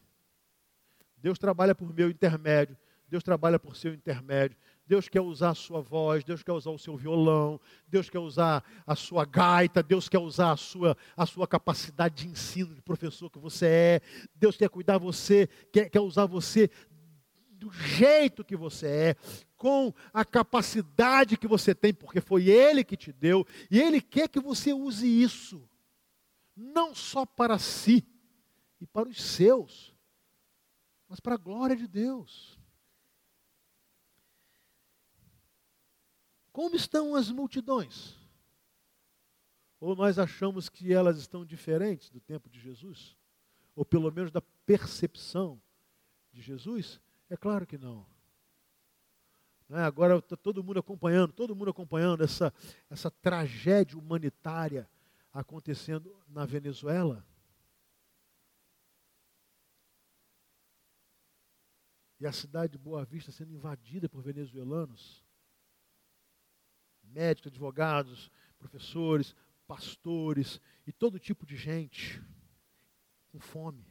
Deus 1.18 1.40
trabalha 1.40 1.74
por 1.74 1.94
meu 1.94 2.10
intermédio, 2.10 2.78
Deus 3.08 3.24
trabalha 3.24 3.60
por 3.60 3.76
seu 3.76 3.94
intermédio, 3.94 4.58
Deus 4.92 5.08
quer 5.08 5.22
usar 5.22 5.52
a 5.52 5.56
sua 5.56 5.80
voz, 5.80 6.22
Deus 6.22 6.44
quer 6.44 6.52
usar 6.52 6.70
o 6.72 6.78
seu 6.78 6.98
violão, 6.98 7.62
Deus 7.88 8.10
quer 8.10 8.20
usar 8.20 8.62
a 8.86 8.94
sua 8.94 9.24
gaita, 9.24 9.82
Deus 9.82 10.10
quer 10.10 10.20
usar 10.20 10.52
a 10.52 10.58
sua, 10.58 10.98
a 11.16 11.26
sua 11.26 11.48
capacidade 11.48 12.26
de 12.26 12.28
ensino, 12.28 12.76
de 12.76 12.82
professor 12.82 13.30
que 13.30 13.40
você 13.40 13.68
é, 13.68 14.02
Deus 14.36 14.58
quer 14.58 14.68
cuidar 14.68 14.98
você, 14.98 15.48
quer, 15.72 15.90
quer 15.90 16.02
usar 16.02 16.26
você 16.26 16.70
do 17.52 17.72
jeito 17.72 18.44
que 18.44 18.58
você 18.58 18.88
é, 18.88 19.16
com 19.56 19.94
a 20.14 20.26
capacidade 20.26 21.38
que 21.38 21.48
você 21.48 21.74
tem, 21.74 21.94
porque 21.94 22.20
foi 22.20 22.50
Ele 22.50 22.84
que 22.84 22.98
te 22.98 23.14
deu, 23.14 23.48
e 23.70 23.80
Ele 23.80 24.02
quer 24.02 24.28
que 24.28 24.42
você 24.42 24.74
use 24.74 25.08
isso, 25.08 25.66
não 26.54 26.94
só 26.94 27.26
para 27.26 27.58
si 27.58 28.06
e 28.82 28.86
para 28.86 29.08
os 29.08 29.24
seus, 29.24 29.96
mas 31.08 31.22
para 31.22 31.36
a 31.36 31.38
glória 31.38 31.78
de 31.78 31.88
Deus. 31.88 32.61
Como 36.52 36.76
estão 36.76 37.16
as 37.16 37.32
multidões? 37.32 38.20
Ou 39.80 39.96
nós 39.96 40.20
achamos 40.20 40.70
que 40.70 40.94
elas 40.94 41.18
estão 41.18 41.46
diferentes 41.46 42.10
do 42.10 42.20
tempo 42.20 42.50
de 42.50 42.60
Jesus? 42.60 43.18
Ou 43.76 43.84
pelo 43.84 44.12
menos 44.12 44.32
da 44.32 44.42
percepção 44.66 45.62
de 46.32 46.42
Jesus? 46.42 47.00
É 47.30 47.38
claro 47.38 47.66
que 47.66 47.78
não. 47.78 48.06
não 49.68 49.80
é? 49.80 49.84
Agora 49.84 50.18
está 50.18 50.36
todo 50.36 50.64
mundo 50.64 50.80
acompanhando, 50.80 51.34
todo 51.34 51.56
mundo 51.56 51.72
acompanhando 51.72 52.24
essa, 52.24 52.54
essa 52.90 53.10
tragédia 53.10 53.98
humanitária 53.98 54.90
acontecendo 55.34 56.16
na 56.28 56.46
Venezuela. 56.46 57.26
E 62.20 62.28
a 62.28 62.32
cidade 62.32 62.74
de 62.74 62.78
Boa 62.78 63.04
Vista 63.04 63.32
sendo 63.32 63.52
invadida 63.52 64.08
por 64.08 64.22
venezuelanos. 64.22 65.21
Médicos, 67.12 67.52
advogados, 67.52 68.32
professores, 68.58 69.36
pastores 69.68 70.60
e 70.86 70.92
todo 70.92 71.20
tipo 71.20 71.46
de 71.46 71.56
gente 71.56 72.22
com 73.32 73.40
fome. 73.40 73.86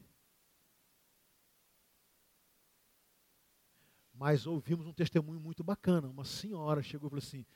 Mas 4.12 4.46
ouvimos 4.46 4.86
um 4.86 4.92
testemunho 4.92 5.40
muito 5.40 5.64
bacana. 5.64 6.08
Uma 6.08 6.26
senhora 6.26 6.82
chegou 6.82 7.08
e 7.08 7.10
falou 7.10 7.24
assim: 7.24 7.46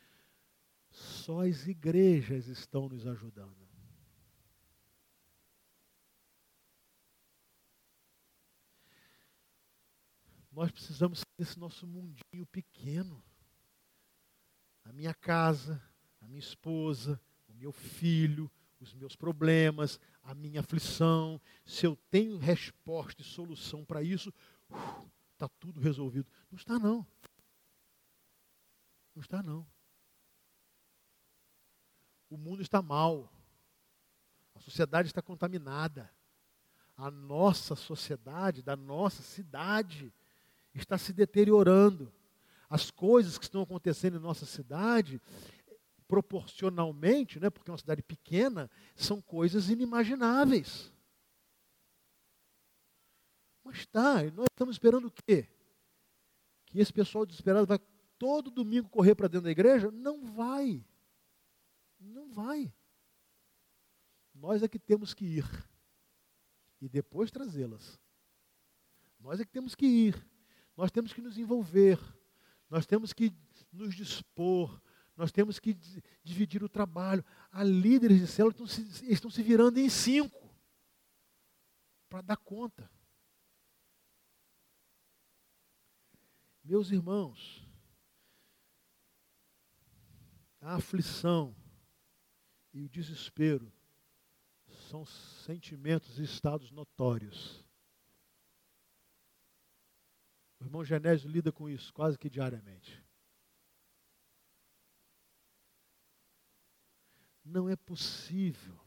só 0.90 1.42
as 1.42 1.66
igrejas 1.66 2.46
estão 2.46 2.88
nos 2.88 3.06
ajudando. 3.06 3.68
Nós 10.50 10.70
precisamos 10.70 11.20
desse 11.36 11.58
nosso 11.58 11.84
mundinho 11.86 12.46
pequeno. 12.46 13.22
A 14.84 14.92
minha 14.92 15.14
casa, 15.14 15.82
a 16.20 16.26
minha 16.26 16.38
esposa, 16.38 17.20
o 17.48 17.54
meu 17.54 17.72
filho, 17.72 18.50
os 18.80 18.94
meus 18.94 19.16
problemas, 19.16 19.98
a 20.22 20.34
minha 20.34 20.60
aflição. 20.60 21.40
Se 21.64 21.86
eu 21.86 21.96
tenho 22.10 22.36
resposta 22.36 23.22
e 23.22 23.24
solução 23.24 23.84
para 23.84 24.02
isso, 24.02 24.32
está 25.32 25.46
uh, 25.46 25.52
tudo 25.58 25.80
resolvido. 25.80 26.26
Não 26.50 26.56
está, 26.56 26.78
não. 26.78 27.06
Não 29.14 29.22
está, 29.22 29.42
não. 29.42 29.66
O 32.28 32.36
mundo 32.36 32.62
está 32.62 32.82
mal. 32.82 33.32
A 34.54 34.60
sociedade 34.60 35.08
está 35.08 35.22
contaminada. 35.22 36.10
A 36.96 37.10
nossa 37.10 37.74
sociedade, 37.74 38.62
da 38.62 38.76
nossa 38.76 39.22
cidade, 39.22 40.12
está 40.74 40.98
se 40.98 41.12
deteriorando. 41.12 42.12
As 42.74 42.90
coisas 42.90 43.38
que 43.38 43.44
estão 43.44 43.62
acontecendo 43.62 44.16
em 44.16 44.20
nossa 44.20 44.44
cidade, 44.44 45.22
proporcionalmente, 46.08 47.38
né, 47.38 47.48
porque 47.48 47.70
é 47.70 47.72
uma 47.72 47.78
cidade 47.78 48.02
pequena, 48.02 48.68
são 48.96 49.22
coisas 49.22 49.70
inimagináveis. 49.70 50.92
Mas 53.62 53.76
está, 53.76 54.24
nós 54.32 54.46
estamos 54.50 54.74
esperando 54.74 55.06
o 55.06 55.12
quê? 55.12 55.48
Que 56.66 56.80
esse 56.80 56.92
pessoal 56.92 57.24
desesperado 57.24 57.64
vai 57.64 57.78
todo 58.18 58.50
domingo 58.50 58.88
correr 58.88 59.14
para 59.14 59.28
dentro 59.28 59.44
da 59.44 59.52
igreja? 59.52 59.92
Não 59.92 60.24
vai. 60.24 60.84
Não 62.00 62.28
vai. 62.32 62.74
Nós 64.34 64.64
é 64.64 64.68
que 64.68 64.80
temos 64.80 65.14
que 65.14 65.24
ir. 65.24 65.68
E 66.80 66.88
depois 66.88 67.30
trazê-las. 67.30 68.00
Nós 69.20 69.38
é 69.38 69.44
que 69.44 69.52
temos 69.52 69.76
que 69.76 69.86
ir. 69.86 70.26
Nós 70.76 70.90
temos 70.90 71.12
que 71.12 71.22
nos 71.22 71.38
envolver, 71.38 72.00
nós 72.68 72.86
temos 72.86 73.12
que 73.12 73.32
nos 73.72 73.94
dispor, 73.94 74.80
nós 75.16 75.30
temos 75.30 75.58
que 75.58 75.74
dividir 76.22 76.62
o 76.62 76.68
trabalho. 76.68 77.24
Há 77.50 77.62
líderes 77.62 78.20
de 78.20 78.26
célula 78.26 78.52
estão 78.52 78.66
se, 78.66 79.12
estão 79.12 79.30
se 79.30 79.42
virando 79.42 79.78
em 79.78 79.88
cinco 79.88 80.52
para 82.08 82.20
dar 82.20 82.36
conta. 82.36 82.90
Meus 86.62 86.90
irmãos, 86.90 87.68
a 90.60 90.76
aflição 90.76 91.54
e 92.72 92.82
o 92.82 92.88
desespero 92.88 93.72
são 94.88 95.04
sentimentos 95.04 96.18
e 96.18 96.22
estados 96.22 96.70
notórios. 96.70 97.63
O 100.64 100.66
irmão 100.66 100.82
Genésio 100.82 101.28
lida 101.28 101.52
com 101.52 101.68
isso 101.68 101.92
quase 101.92 102.18
que 102.18 102.30
diariamente. 102.30 103.04
Não 107.44 107.68
é 107.68 107.76
possível 107.76 108.80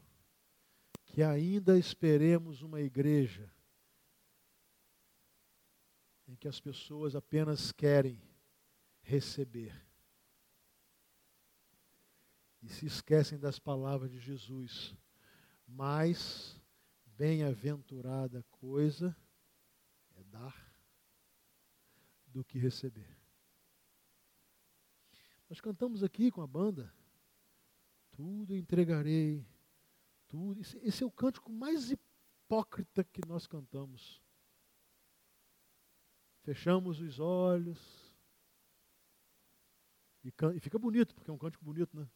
que 1.06 1.22
ainda 1.22 1.78
esperemos 1.78 2.62
uma 2.62 2.80
igreja 2.80 3.48
em 6.26 6.34
que 6.34 6.48
as 6.48 6.58
pessoas 6.60 7.14
apenas 7.14 7.70
querem 7.70 8.20
receber 9.00 9.72
e 12.60 12.68
se 12.68 12.86
esquecem 12.86 13.38
das 13.38 13.60
palavras 13.60 14.10
de 14.10 14.18
Jesus. 14.18 14.96
Mas 15.64 16.60
bem-aventurada 17.06 18.42
coisa 18.50 19.16
é 20.16 20.24
dar 20.24 20.67
do 22.38 22.44
que 22.44 22.56
receber. 22.56 23.18
Nós 25.48 25.60
cantamos 25.60 26.04
aqui 26.04 26.30
com 26.30 26.40
a 26.40 26.46
banda, 26.46 26.94
tudo 28.12 28.54
entregarei, 28.54 29.44
tudo. 30.28 30.60
Esse 30.60 31.02
é 31.02 31.06
o 31.06 31.10
cântico 31.10 31.50
mais 31.50 31.90
hipócrita 31.90 33.02
que 33.02 33.26
nós 33.26 33.48
cantamos. 33.48 34.22
Fechamos 36.42 37.00
os 37.00 37.18
olhos 37.18 38.14
e, 40.22 40.32
e 40.54 40.60
fica 40.60 40.78
bonito, 40.78 41.16
porque 41.16 41.30
é 41.30 41.32
um 41.34 41.38
cântico 41.38 41.64
bonito, 41.64 41.96
né? 41.96 42.08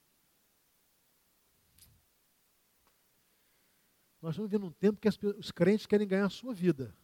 Nós 4.20 4.34
estamos 4.34 4.48
vivendo 4.48 4.68
um 4.68 4.72
tempo 4.72 5.00
que 5.00 5.08
as, 5.08 5.18
os 5.36 5.50
crentes 5.50 5.84
querem 5.84 6.06
ganhar 6.06 6.26
a 6.26 6.30
sua 6.30 6.54
vida. 6.54 6.96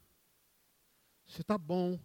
Se 1.26 1.40
está 1.40 1.58
bom, 1.58 1.98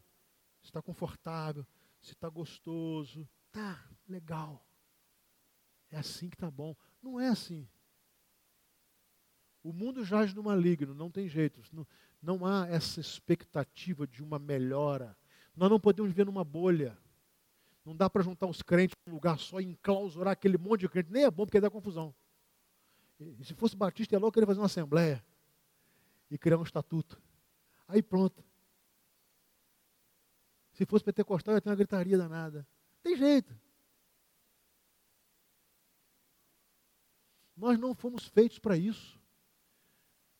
se 0.63 0.69
está 0.69 0.82
confortável, 0.82 1.65
se 2.02 2.13
está 2.13 2.30
gostoso. 2.30 3.28
Tá, 3.52 3.86
legal. 4.08 4.65
É 5.91 5.97
assim 5.97 6.30
que 6.30 6.36
está 6.36 6.49
bom. 6.49 6.76
Não 7.02 7.19
é 7.19 7.28
assim. 7.28 7.67
O 9.62 9.71
mundo 9.71 10.04
jaz 10.04 10.34
no 10.34 10.43
maligno, 10.43 10.95
não 10.95 11.12
tem 11.12 11.28
jeito. 11.28 11.62
Não, 11.71 11.86
não 12.21 12.45
há 12.45 12.67
essa 12.67 12.99
expectativa 12.99 14.08
de 14.08 14.23
uma 14.23 14.39
melhora. 14.39 15.15
Nós 15.56 15.69
não 15.69 15.80
podemos 15.80 16.10
viver 16.10 16.26
numa 16.26 16.43
bolha. 16.43 16.97
Não 17.86 17.95
dá 17.95 18.10
para 18.10 18.23
juntar 18.23 18.47
os 18.47 18.62
crentes 18.62 18.95
num 19.06 19.13
lugar 19.13 19.38
só 19.38 19.60
e 19.60 19.65
enclausurar 19.65 20.32
aquele 20.32 20.58
monte 20.58 20.82
de 20.82 20.89
crente. 20.89 21.12
Nem 21.12 21.26
é 21.26 21.32
bom 21.32 21.45
porque 21.45 21.60
dá 21.60 21.69
confusão. 21.69 22.15
E 23.19 23.43
se 23.43 23.54
fosse 23.54 23.76
Batista, 23.76 24.15
é 24.15 24.19
louco 24.19 24.39
ele 24.39 24.45
fazer 24.45 24.60
uma 24.60 24.65
assembleia 24.65 25.23
e 26.32 26.38
criar 26.38 26.58
um 26.58 26.63
estatuto. 26.63 27.21
Aí 27.88 28.02
pronto. 28.02 28.43
Se 30.84 30.86
fosse 30.86 31.06
pentecostal, 31.06 31.56
ia 31.56 31.62
ter 31.62 31.69
uma 31.69 31.78
gritaria 31.78 32.17
danada. 32.17 32.67
Tem 33.02 33.15
jeito. 33.15 33.56
Nós 37.56 37.80
não 37.80 37.96
fomos 37.96 38.28
feitos 38.28 38.60
para 38.60 38.76
isso. 38.76 39.17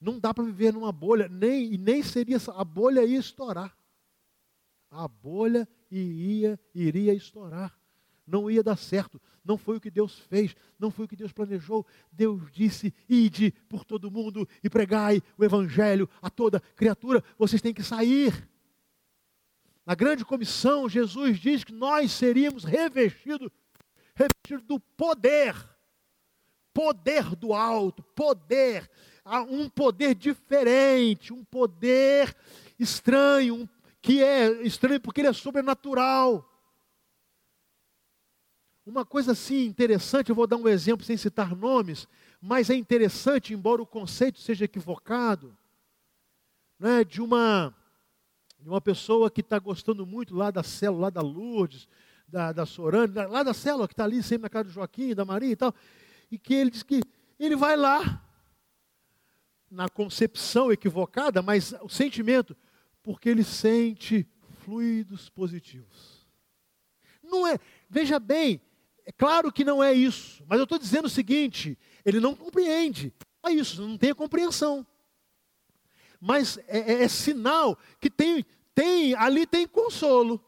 Não 0.02 0.20
dá 0.20 0.34
para 0.34 0.44
viver 0.44 0.74
numa 0.74 0.92
bolha, 0.92 1.30
nem, 1.30 1.78
nem 1.78 2.04
seria 2.04 2.36
a 2.58 2.66
bolha 2.66 3.06
ia 3.06 3.18
estourar. 3.18 3.74
A 4.92 5.08
bolha 5.08 5.66
iria, 5.90 6.60
iria 6.76 7.14
estourar. 7.14 7.80
Não 8.28 8.52
ia 8.52 8.62
dar 8.62 8.76
certo. 8.76 9.22
Não 9.46 9.58
foi 9.58 9.78
o 9.78 9.82
que 9.82 9.90
Deus 9.90 10.20
fez, 10.20 10.54
não 10.78 10.92
foi 10.92 11.06
o 11.06 11.08
que 11.08 11.16
Deus 11.16 11.32
planejou. 11.32 11.88
Deus 12.12 12.52
disse: 12.52 12.94
ide 13.08 13.52
por 13.70 13.86
todo 13.86 14.12
mundo 14.12 14.46
e 14.62 14.70
pregai 14.70 15.24
o 15.38 15.46
evangelho 15.46 16.10
a 16.22 16.30
toda 16.30 16.60
criatura. 16.76 17.24
Vocês 17.38 17.62
têm 17.62 17.74
que 17.74 17.82
sair. 17.82 18.52
Na 19.86 19.96
grande 19.96 20.24
comissão, 20.24 20.88
Jesus 20.88 21.40
diz 21.40 21.64
que 21.64 21.74
nós 21.74 22.12
seríamos 22.12 22.64
revestidos, 22.64 23.52
revestidos 24.16 24.64
do 24.66 24.80
poder, 24.80 25.56
poder 26.74 27.36
do 27.36 27.54
alto, 27.54 28.02
poder, 28.02 28.90
um 29.50 29.68
poder 29.70 30.16
diferente, 30.16 31.34
um 31.34 31.44
poder 31.44 32.36
estranho, 32.80 33.70
que 34.02 34.24
é 34.24 34.50
estranho 34.64 35.02
porque 35.02 35.20
ele 35.22 35.28
é 35.28 35.34
sobrenatural. 35.34 36.50
Uma 38.86 39.06
coisa 39.06 39.34
assim 39.34 39.66
interessante, 39.66 40.30
eu 40.30 40.36
vou 40.36 40.48
dar 40.48 40.58
um 40.58 40.68
exemplo 40.68 41.06
sem 41.06 41.16
citar 41.18 41.56
nomes, 41.56 42.08
mas 42.42 42.70
é 42.70 42.76
interessante, 42.76 43.54
embora 43.54 43.82
o 43.82 43.88
conceito 43.88 44.40
seja 44.40 44.66
equivocado, 44.66 45.58
né, 46.80 47.04
de 47.04 47.22
uma 47.22 47.74
de 48.64 48.70
uma 48.70 48.82
pessoa 48.82 49.30
que 49.30 49.42
está 49.42 49.60
gostando 49.60 50.06
muito 50.06 50.34
lá 50.34 50.50
da 50.50 50.64
célula, 50.64 51.04
lá 51.04 51.10
da 51.10 51.22
Lourdes, 51.22 51.88
da, 52.28 52.52
da 52.52 52.64
lá 53.30 53.44
da 53.44 53.54
célula 53.54 53.88
que 53.88 53.94
está 53.94 54.06
ali 54.06 54.24
sempre 54.24 54.44
na 54.44 54.50
casa 54.50 54.70
do 54.70 54.72
Joaquim, 54.72 55.14
da 55.14 55.26
Maria 55.26 55.52
e 55.52 55.56
tal, 55.56 55.76
e 56.32 56.40
que 56.40 56.54
ele 56.54 56.72
diz 56.72 56.82
que 56.82 57.02
ele 57.38 57.56
vai 57.56 57.76
lá, 57.76 58.24
na 59.74 59.90
concepção 59.90 60.72
equivocada, 60.72 61.42
mas 61.42 61.74
o 61.82 61.90
sentimento, 61.90 62.56
porque 63.02 63.28
ele 63.28 63.44
sente 63.44 64.26
fluidos 64.64 65.30
positivos. 65.30 66.26
Não 67.24 67.48
é, 67.48 67.58
veja 67.90 68.20
bem, 68.20 68.62
é 69.06 69.12
claro 69.12 69.52
que 69.52 69.66
não 69.66 69.84
é 69.84 69.92
isso, 69.92 70.44
mas 70.48 70.60
eu 70.60 70.64
estou 70.64 70.78
dizendo 70.78 71.06
o 71.06 71.10
seguinte: 71.10 71.78
ele 72.06 72.20
não 72.20 72.36
compreende. 72.36 73.12
É 73.46 73.52
isso, 73.52 73.82
não 73.82 73.98
tem 73.98 74.12
a 74.12 74.16
compreensão 74.16 74.86
mas 76.26 76.58
é, 76.70 76.80
é, 76.80 77.04
é 77.04 77.08
sinal 77.10 77.78
que 78.00 78.10
tem, 78.10 78.46
tem 78.74 79.14
ali 79.14 79.46
tem 79.46 79.68
consolo, 79.68 80.42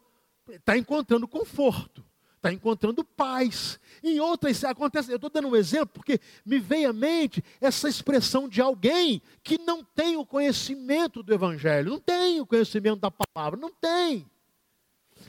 está 0.48 0.74
encontrando 0.78 1.28
conforto, 1.28 2.02
está 2.36 2.50
encontrando 2.50 3.04
paz. 3.04 3.78
Em 4.02 4.18
outras 4.18 4.64
acontece, 4.64 5.10
eu 5.10 5.16
estou 5.16 5.28
dando 5.28 5.48
um 5.48 5.54
exemplo 5.54 5.88
porque 5.88 6.18
me 6.46 6.58
veio 6.58 6.88
à 6.88 6.92
mente 6.94 7.44
essa 7.60 7.90
expressão 7.90 8.48
de 8.48 8.62
alguém 8.62 9.20
que 9.42 9.58
não 9.58 9.84
tem 9.84 10.16
o 10.16 10.24
conhecimento 10.24 11.22
do 11.22 11.34
Evangelho, 11.34 11.90
não 11.90 12.00
tem 12.00 12.40
o 12.40 12.46
conhecimento 12.46 13.00
da 13.00 13.10
palavra, 13.10 13.60
não 13.60 13.70
tem. 13.70 14.26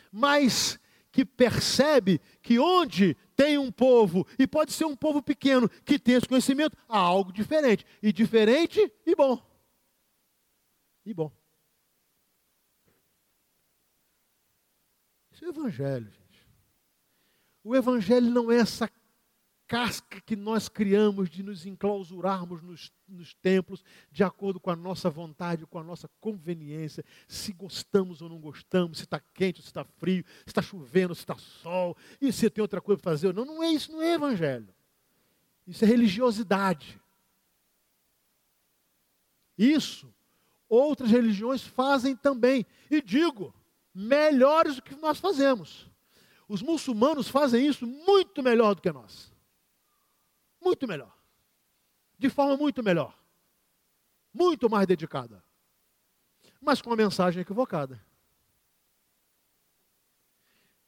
Mas 0.09 0.79
que 1.11 1.25
percebe 1.25 2.21
que 2.41 2.57
onde 2.57 3.17
tem 3.35 3.57
um 3.57 3.69
povo, 3.69 4.25
e 4.39 4.47
pode 4.47 4.71
ser 4.71 4.85
um 4.85 4.95
povo 4.95 5.21
pequeno, 5.21 5.69
que 5.83 5.99
tem 5.99 6.15
esse 6.15 6.27
conhecimento, 6.27 6.77
há 6.87 6.97
algo 6.97 7.33
diferente. 7.33 7.85
E 8.01 8.13
diferente 8.13 8.89
e 9.05 9.13
bom. 9.13 9.45
E 11.07 11.13
bom. 11.13 11.31
Isso 15.31 15.45
é 15.45 15.47
o 15.47 15.51
Evangelho, 15.51 16.11
gente. 16.11 16.47
O 17.63 17.73
Evangelho 17.73 18.29
não 18.29 18.51
é 18.51 18.57
essa 18.57 18.91
casca 19.65 20.19
que 20.19 20.35
nós 20.35 20.67
criamos 20.67 21.29
de 21.29 21.43
nos 21.43 21.65
enclausurarmos 21.65 22.61
nos, 22.61 22.91
nos, 23.07 23.33
templos 23.35 23.85
de 24.11 24.21
acordo 24.21 24.59
com 24.59 24.69
a 24.69 24.75
nossa 24.75 25.09
vontade, 25.09 25.65
com 25.65 25.79
a 25.79 25.83
nossa 25.83 26.09
conveniência, 26.19 27.05
se 27.25 27.53
gostamos 27.53 28.21
ou 28.21 28.27
não 28.27 28.37
gostamos, 28.37 28.97
se 28.97 29.05
está 29.05 29.17
quente 29.17 29.59
ou 29.59 29.63
se 29.63 29.69
está 29.69 29.85
frio, 29.85 30.25
se 30.39 30.49
está 30.49 30.61
chovendo, 30.61 31.15
se 31.15 31.21
está 31.21 31.37
sol, 31.37 31.95
e 32.19 32.33
se 32.33 32.49
tem 32.49 32.61
outra 32.61 32.81
coisa 32.81 33.01
para 33.01 33.13
fazer. 33.13 33.33
Não, 33.33 33.45
não 33.45 33.63
é 33.63 33.71
isso, 33.71 33.93
não 33.93 34.01
é 34.01 34.15
evangelho. 34.15 34.75
Isso 35.65 35.85
é 35.85 35.87
religiosidade. 35.87 36.99
Isso 39.57 40.13
outras 40.69 41.09
religiões 41.09 41.61
fazem 41.63 42.15
também. 42.15 42.65
E 42.89 43.01
digo, 43.01 43.53
melhores 43.93 44.75
do 44.75 44.81
que 44.81 44.95
nós 44.95 45.19
fazemos. 45.19 45.89
Os 46.47 46.61
muçulmanos 46.61 47.27
fazem 47.27 47.65
isso 47.65 47.85
muito 47.85 48.41
melhor 48.41 48.75
do 48.75 48.81
que 48.81 48.91
nós. 48.91 49.33
Muito 50.61 50.87
melhor. 50.87 51.15
De 52.17 52.29
forma 52.29 52.55
muito 52.55 52.81
melhor. 52.81 53.17
Muito 54.33 54.69
mais 54.69 54.87
dedicada. 54.87 55.43
Mas 56.61 56.81
com 56.81 56.91
a 56.91 56.95
mensagem 56.95 57.41
equivocada. 57.41 58.01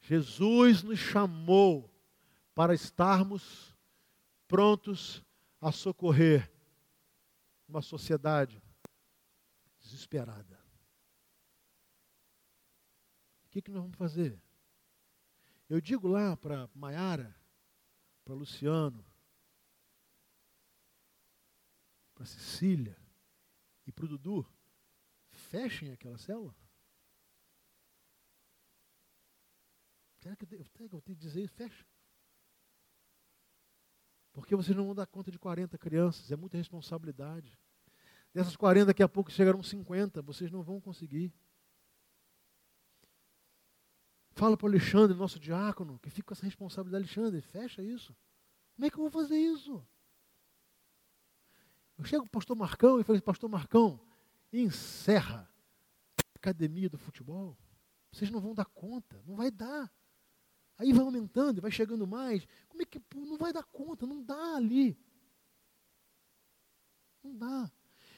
Jesus 0.01 0.81
nos 0.81 0.97
chamou 0.97 1.89
para 2.55 2.73
estarmos 2.73 3.75
prontos 4.47 5.23
a 5.61 5.71
socorrer 5.71 6.51
uma 7.67 7.81
sociedade 7.81 8.61
desesperada. 9.89 10.59
O 13.45 13.49
que, 13.49 13.61
que 13.61 13.71
nós 13.71 13.81
vamos 13.81 13.97
fazer? 13.97 14.39
Eu 15.67 15.81
digo 15.81 16.07
lá 16.07 16.37
para 16.37 16.69
Maiara, 16.73 17.35
para 18.23 18.33
Luciano, 18.33 19.05
para 22.13 22.25
Cecília 22.25 22.97
e 23.87 23.91
para 23.91 24.05
o 24.05 24.07
Dudu, 24.07 24.45
fechem 25.31 25.91
aquela 25.91 26.17
célula. 26.17 26.55
Será 30.19 30.35
que 30.35 30.43
eu 30.43 30.47
tenho, 30.47 30.63
que 30.63 30.83
eu 30.83 31.01
tenho 31.01 31.17
que 31.17 31.23
dizer 31.23 31.43
isso? 31.43 31.53
Fecha. 31.53 31.85
Porque 34.31 34.55
vocês 34.55 34.75
não 34.75 34.85
vão 34.85 34.95
dar 34.95 35.07
conta 35.07 35.31
de 35.31 35.39
40 35.39 35.77
crianças, 35.77 36.31
é 36.31 36.35
muita 36.35 36.57
responsabilidade. 36.57 37.57
Dessas 38.33 38.55
40, 38.55 38.87
daqui 38.87 39.01
a 39.01 39.09
pouco 39.09 39.31
chegarão 39.31 39.61
50, 39.63 40.21
vocês 40.21 40.51
não 40.51 40.61
vão 40.61 40.79
conseguir. 40.79 41.33
Fala 44.31 44.55
para 44.55 44.65
o 44.65 44.69
Alexandre, 44.69 45.17
nosso 45.17 45.39
diácono, 45.39 45.99
que 45.99 46.09
fica 46.09 46.27
com 46.27 46.33
essa 46.33 46.45
responsabilidade. 46.45 47.03
Alexandre, 47.03 47.41
fecha 47.41 47.83
isso. 47.83 48.15
Como 48.75 48.85
é 48.85 48.89
que 48.89 48.95
eu 48.95 49.01
vou 49.01 49.09
fazer 49.09 49.37
isso? 49.37 49.85
Eu 51.97 52.05
chego 52.05 52.23
para 52.23 52.29
o 52.29 52.31
pastor 52.31 52.55
Marcão 52.55 52.99
e 52.99 53.03
falo, 53.03 53.21
pastor 53.21 53.49
Marcão, 53.49 53.99
encerra 54.53 55.51
a 56.17 56.37
academia 56.37 56.89
do 56.89 56.97
futebol. 56.97 57.57
Vocês 58.11 58.31
não 58.31 58.39
vão 58.39 58.53
dar 58.53 58.65
conta, 58.65 59.21
não 59.25 59.35
vai 59.35 59.51
dar. 59.51 59.91
Aí 60.77 60.93
vai 60.93 61.03
aumentando, 61.03 61.61
vai 61.61 61.71
chegando 61.71 62.07
mais. 62.07 62.47
Como 62.69 62.81
é 62.81 62.85
que 62.85 63.01
não 63.13 63.37
vai 63.37 63.51
dar 63.51 63.63
conta? 63.65 64.07
Não 64.07 64.23
dá 64.23 64.55
ali. 64.55 64.97
Não 67.21 67.35
dá. 67.35 67.69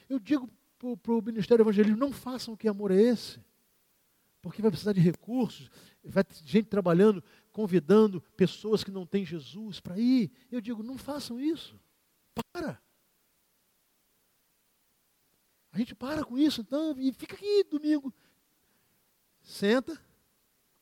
Eu 0.08 0.18
digo 0.18 0.48
para 0.78 1.12
o 1.12 1.22
Ministério 1.22 1.62
Evangelismo, 1.62 1.96
não 1.96 2.12
façam 2.12 2.56
que 2.56 2.68
amor 2.68 2.90
é 2.90 3.00
esse. 3.00 3.40
Porque 4.40 4.60
vai 4.60 4.72
precisar 4.72 4.92
de 4.92 5.00
recursos, 5.00 5.70
vai 6.02 6.24
ter 6.24 6.34
gente 6.44 6.68
trabalhando, 6.68 7.22
convidando 7.52 8.20
pessoas 8.36 8.82
que 8.82 8.90
não 8.90 9.06
têm 9.06 9.24
Jesus 9.24 9.78
para 9.78 9.96
ir. 9.96 10.32
Eu 10.50 10.60
digo, 10.60 10.82
não 10.82 10.98
façam 10.98 11.38
isso. 11.38 11.78
Para. 12.52 12.82
A 15.70 15.78
gente 15.78 15.94
para 15.94 16.24
com 16.24 16.36
isso, 16.36 16.60
então, 16.60 16.98
e 16.98 17.12
fica 17.12 17.36
aqui 17.36 17.64
domingo. 17.64 18.12
Senta, 19.40 19.98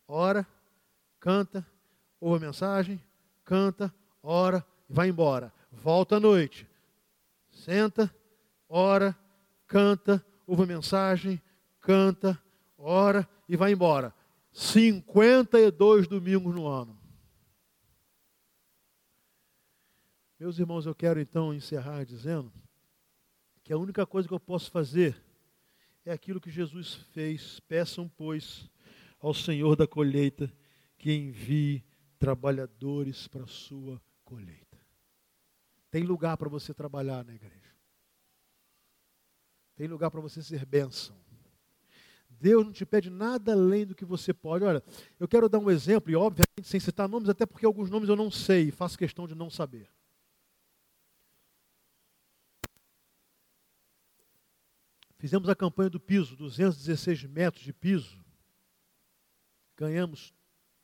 ora, 0.09 0.47
canta, 1.19 1.67
ouve 2.19 2.45
a 2.45 2.49
mensagem, 2.49 3.01
canta, 3.45 3.95
ora 4.23 4.67
vai 4.89 5.09
embora. 5.09 5.53
Volta 5.71 6.17
à 6.17 6.21
noite. 6.21 6.67
Senta, 7.51 8.13
ora, 8.71 9.19
canta, 9.67 10.25
ouve 10.47 10.63
a 10.63 10.67
mensagem, 10.67 11.43
canta, 11.81 12.41
ora 12.79 13.29
e 13.49 13.57
vai 13.57 13.73
embora. 13.73 14.15
52 14.53 16.07
domingos 16.07 16.55
no 16.55 16.67
ano. 16.67 16.97
Meus 20.39 20.59
irmãos, 20.59 20.87
eu 20.87 20.95
quero 20.95 21.21
então 21.21 21.53
encerrar 21.53 22.05
dizendo 22.05 22.51
que 23.63 23.73
a 23.73 23.77
única 23.77 24.07
coisa 24.07 24.27
que 24.27 24.33
eu 24.33 24.41
posso 24.41 24.71
fazer 24.71 25.21
é 26.05 26.13
aquilo 26.13 26.41
que 26.41 26.51
Jesus 26.51 26.95
fez. 27.13 27.61
Peçam, 27.61 28.09
pois, 28.17 28.71
ao 29.19 29.35
Senhor 29.35 29.77
da 29.77 29.87
colheita 29.87 30.51
que 30.97 31.13
envie 31.13 31.85
trabalhadores 32.19 33.29
para 33.29 33.45
a 33.45 33.49
sua 33.49 34.01
colheita. 34.25 34.79
Tem 35.91 36.05
lugar 36.05 36.37
para 36.37 36.49
você 36.49 36.73
trabalhar 36.73 37.25
na 37.25 37.35
igreja. 37.35 37.70
Tem 39.81 39.89
lugar 39.89 40.11
para 40.11 40.21
você 40.21 40.43
ser 40.43 40.67
bênção. 40.67 41.17
Deus 42.29 42.67
não 42.67 42.71
te 42.71 42.85
pede 42.85 43.09
nada 43.09 43.55
além 43.55 43.87
do 43.87 43.95
que 43.95 44.05
você 44.05 44.31
pode. 44.35 44.63
Olha, 44.63 44.85
eu 45.19 45.27
quero 45.27 45.49
dar 45.49 45.59
um 45.59 45.71
exemplo, 45.71 46.11
e 46.11 46.15
obviamente 46.15 46.69
sem 46.69 46.79
citar 46.79 47.09
nomes, 47.09 47.31
até 47.31 47.47
porque 47.47 47.65
alguns 47.65 47.89
nomes 47.89 48.07
eu 48.07 48.15
não 48.15 48.31
sei 48.31 48.69
e 48.69 48.71
faço 48.71 48.99
questão 48.99 49.27
de 49.27 49.35
não 49.35 49.49
saber. 49.49 49.91
Fizemos 55.17 55.49
a 55.49 55.57
campanha 55.57 55.89
do 55.89 55.99
piso, 55.99 56.37
216 56.37 57.25
metros 57.25 57.65
de 57.65 57.73
piso. 57.73 58.23
Ganhamos 59.79 60.35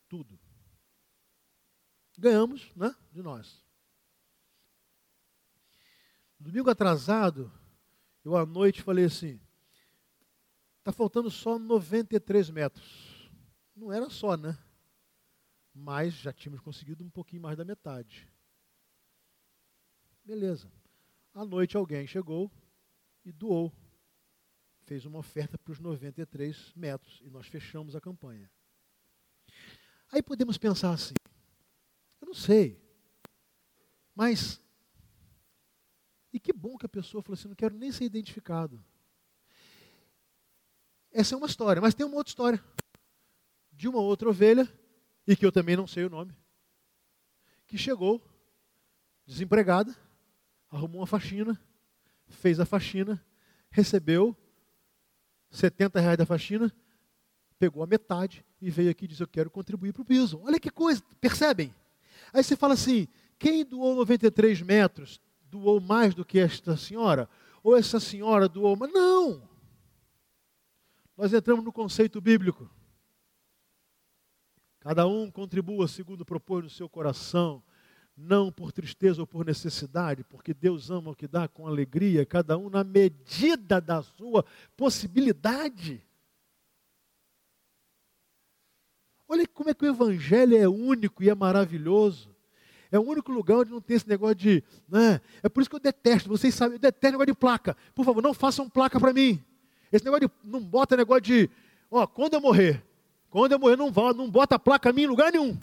tudo. 0.09 0.41
Ganhamos, 2.17 2.73
né? 2.75 2.97
De 3.13 3.21
nós. 3.21 3.63
Domingo 6.41 6.71
atrasado, 6.71 7.53
eu 8.27 8.37
à 8.37 8.45
noite 8.45 8.83
falei 8.83 9.05
assim: 9.05 9.41
está 10.79 10.91
faltando 10.91 11.31
só 11.31 11.61
93 11.61 12.51
metros. 12.51 13.31
Não 13.75 13.93
era 13.93 14.11
só, 14.11 14.37
né? 14.37 14.59
Mas 15.73 16.15
já 16.15 16.33
tínhamos 16.33 16.61
conseguido 16.61 17.05
um 17.05 17.11
pouquinho 17.11 17.43
mais 17.43 17.57
da 17.57 17.65
metade. 17.65 18.29
Beleza. 20.25 20.69
À 21.33 21.45
noite 21.45 21.77
alguém 21.77 22.05
chegou 22.05 22.51
e 23.25 23.31
doou. 23.31 23.73
Fez 24.87 25.07
uma 25.07 25.21
oferta 25.21 25.57
para 25.57 25.73
os 25.73 25.79
93 25.79 26.73
metros 26.75 27.21
e 27.23 27.31
nós 27.31 27.47
fechamos 27.47 27.95
a 27.95 28.01
campanha. 28.01 28.51
Aí 30.11 30.21
podemos 30.21 30.59
pensar 30.59 30.91
assim: 30.91 31.15
eu 32.21 32.27
não 32.27 32.35
sei, 32.35 32.83
mas 34.17 34.61
que 36.47 36.53
bom 36.53 36.79
que 36.79 36.87
a 36.87 36.89
pessoa 36.89 37.25
falou 37.25 37.35
assim: 37.35 37.49
não 37.49 37.57
quero 37.57 37.75
nem 37.75 37.91
ser 37.91 38.05
identificado. 38.05 38.81
Essa 41.11 41.35
é 41.35 41.39
uma 41.39 41.49
história, 41.49 41.83
mas 41.83 41.93
tem 41.93 42.07
uma 42.07 42.17
outra 42.17 42.31
história. 42.31 42.65
De 43.73 43.89
uma 43.89 43.99
outra 43.99 44.29
ovelha, 44.29 44.73
e 45.27 45.35
que 45.35 45.45
eu 45.45 45.51
também 45.51 45.77
não 45.77 45.89
sei 45.89 46.05
o 46.05 46.11
nome, 46.11 46.33
que 47.67 47.77
chegou, 47.77 48.23
desempregada, 49.27 49.95
arrumou 50.71 51.01
uma 51.01 51.07
faxina, 51.07 51.61
fez 52.29 52.61
a 52.61 52.65
faxina, 52.65 53.23
recebeu 53.69 54.35
70 55.51 56.01
reais 56.01 56.17
da 56.17 56.25
faxina, 56.25 56.73
pegou 57.59 57.83
a 57.83 57.87
metade 57.87 58.45
e 58.63 58.71
veio 58.71 58.91
aqui 58.91 59.05
e 59.05 59.09
disse: 59.09 59.23
Eu 59.23 59.29
quero 59.29 59.51
contribuir 59.51 59.93
para 59.93 60.03
o 60.03 60.07
piso. 60.07 60.41
Olha 60.45 60.61
que 60.61 60.71
coisa, 60.71 61.03
percebem? 61.21 61.75
Aí 62.33 62.45
você 62.45 62.55
fala 62.55 62.75
assim: 62.75 63.09
quem 63.37 63.65
doou 63.65 63.97
93 63.97 64.63
metros 64.63 65.21
doou 65.51 65.81
mais 65.81 66.15
do 66.15 66.25
que 66.25 66.39
esta 66.39 66.77
senhora? 66.77 67.29
Ou 67.63 67.77
essa 67.77 67.99
senhora 67.99 68.49
doou 68.49 68.77
mais? 68.77 68.93
Não! 68.93 69.57
nós 71.17 71.33
entramos 71.33 71.65
no 71.65 71.73
conceito 71.73 72.21
bíblico. 72.21 72.71
Cada 74.81 75.07
um 75.07 75.31
contribua 75.31 75.89
segundo 75.89 76.25
propôs 76.25 76.63
no 76.63 76.71
seu 76.71 76.89
coração, 76.89 77.63
não 78.17 78.53
por 78.53 78.71
tristeza 78.71 79.21
ou 79.21 79.27
por 79.27 79.45
necessidade, 79.45 80.23
porque 80.25 80.53
Deus 80.53 80.91
ama 80.91 81.11
o 81.11 81.17
que 81.17 81.27
dá 81.27 81.49
com 81.49 81.67
alegria, 81.67 82.27
cada 82.27 82.57
um 82.57 82.69
na 82.69 82.85
medida 82.85 83.81
da 83.81 84.03
sua 84.03 84.45
possibilidade. 84.77 86.07
Olha 89.27 89.47
como 89.49 89.71
é 89.71 89.75
que 89.75 89.85
o 89.85 89.89
Evangelho 89.89 90.57
é 90.57 90.69
único 90.69 91.23
e 91.25 91.31
é 91.31 91.35
maravilhoso. 91.35 92.36
É 92.91 92.99
o 92.99 93.03
único 93.03 93.33
lugar 93.33 93.59
onde 93.59 93.71
não 93.71 93.81
tem 93.81 93.97
esse 93.97 94.09
negócio 94.09 94.35
de. 94.35 94.65
Né? 94.89 95.21
É 95.43 95.49
por 95.49 95.61
isso 95.61 95.71
que 95.71 95.77
eu 95.77 95.81
detesto, 95.81 96.29
vocês 96.29 96.55
sabem, 96.55 96.75
eu 96.77 96.79
detesto 96.79 97.13
negócio 97.13 97.33
de 97.33 97.39
placa. 97.39 97.77
Por 97.95 98.05
favor, 98.05 98.23
não 98.23 98.33
façam 98.33 98.69
placa 98.69 99.01
para 99.01 99.13
mim. 99.13 99.43
Esse 99.93 100.05
negócio 100.05 100.29
de. 100.29 100.35
Não 100.45 100.61
bota 100.61 100.97
negócio 100.97 101.23
de. 101.23 101.51
Ó, 101.91 102.07
quando 102.07 102.35
eu 102.35 102.41
morrer, 102.41 102.85
quando 103.31 103.53
eu 103.53 103.59
morrer, 103.59 103.77
não, 103.77 103.91
vá, 103.91 104.13
não 104.13 104.31
bota 104.31 104.59
placa 104.59 104.91
a 104.91 104.93
mim 104.93 105.03
em 105.03 105.07
lugar 105.07 105.33
nenhum. 105.33 105.59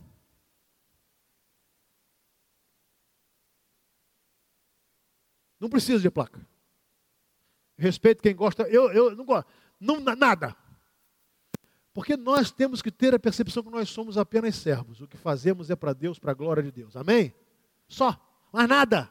Não 5.59 5.69
precisa 5.69 5.99
de 5.99 6.09
placa. 6.09 6.45
Respeito 7.77 8.21
quem 8.21 8.35
gosta, 8.35 8.63
eu, 8.63 8.91
eu 8.91 9.15
não 9.15 9.25
gosto. 9.25 9.47
Não, 9.79 9.99
nada. 9.99 10.55
Porque 11.93 12.17
nós 12.17 12.49
temos 12.49 12.81
que 12.81 12.91
ter 12.91 13.13
a 13.13 13.19
percepção 13.19 13.61
que 13.61 13.69
nós 13.69 13.89
somos 13.89 14.17
apenas 14.17 14.55
servos. 14.55 14.99
O 14.99 15.07
que 15.07 15.15
fazemos 15.15 15.69
é 15.69 15.75
para 15.75 15.93
Deus, 15.93 16.17
para 16.17 16.31
a 16.31 16.35
glória 16.35 16.63
de 16.63 16.71
Deus. 16.71 16.95
Amém? 16.95 17.33
Só, 17.87 18.19
mais 18.51 18.67
nada. 18.67 19.09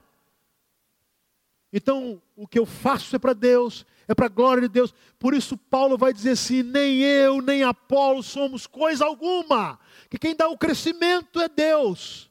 Então, 1.72 2.20
o 2.36 2.46
que 2.46 2.58
eu 2.58 2.66
faço 2.66 3.16
é 3.16 3.18
para 3.18 3.32
Deus, 3.32 3.86
é 4.06 4.14
para 4.14 4.26
a 4.26 4.28
glória 4.28 4.62
de 4.62 4.68
Deus. 4.68 4.92
Por 5.18 5.32
isso, 5.32 5.56
Paulo 5.56 5.96
vai 5.96 6.12
dizer 6.12 6.32
assim: 6.32 6.62
nem 6.62 7.00
eu, 7.00 7.40
nem 7.40 7.62
Apolo 7.62 8.22
somos 8.22 8.66
coisa 8.66 9.06
alguma, 9.06 9.78
que 10.10 10.18
quem 10.18 10.34
dá 10.34 10.48
o 10.48 10.58
crescimento 10.58 11.40
é 11.40 11.48
Deus. 11.48 12.30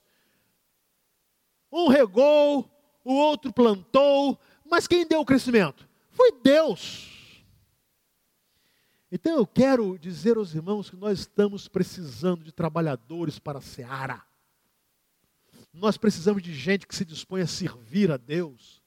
Um 1.71 1.87
regou, 1.87 2.69
o 3.03 3.13
outro 3.13 3.51
plantou, 3.53 4.37
mas 4.69 4.85
quem 4.85 5.07
deu 5.07 5.21
o 5.21 5.25
crescimento? 5.25 5.87
Foi 6.11 6.33
Deus. 6.43 7.20
Então 9.11 9.35
eu 9.35 9.45
quero 9.45 9.99
dizer 9.99 10.37
aos 10.37 10.55
irmãos 10.55 10.89
que 10.89 10.95
nós 10.95 11.19
estamos 11.19 11.67
precisando 11.67 12.45
de 12.45 12.51
trabalhadores 12.51 13.37
para 13.37 13.59
a 13.59 13.61
seara. 13.61 14.23
Nós 15.73 15.97
precisamos 15.97 16.41
de 16.41 16.53
gente 16.53 16.87
que 16.87 16.95
se 16.95 17.03
dispõe 17.03 17.41
a 17.41 17.47
servir 17.47 18.09
a 18.09 18.17
Deus. 18.17 18.81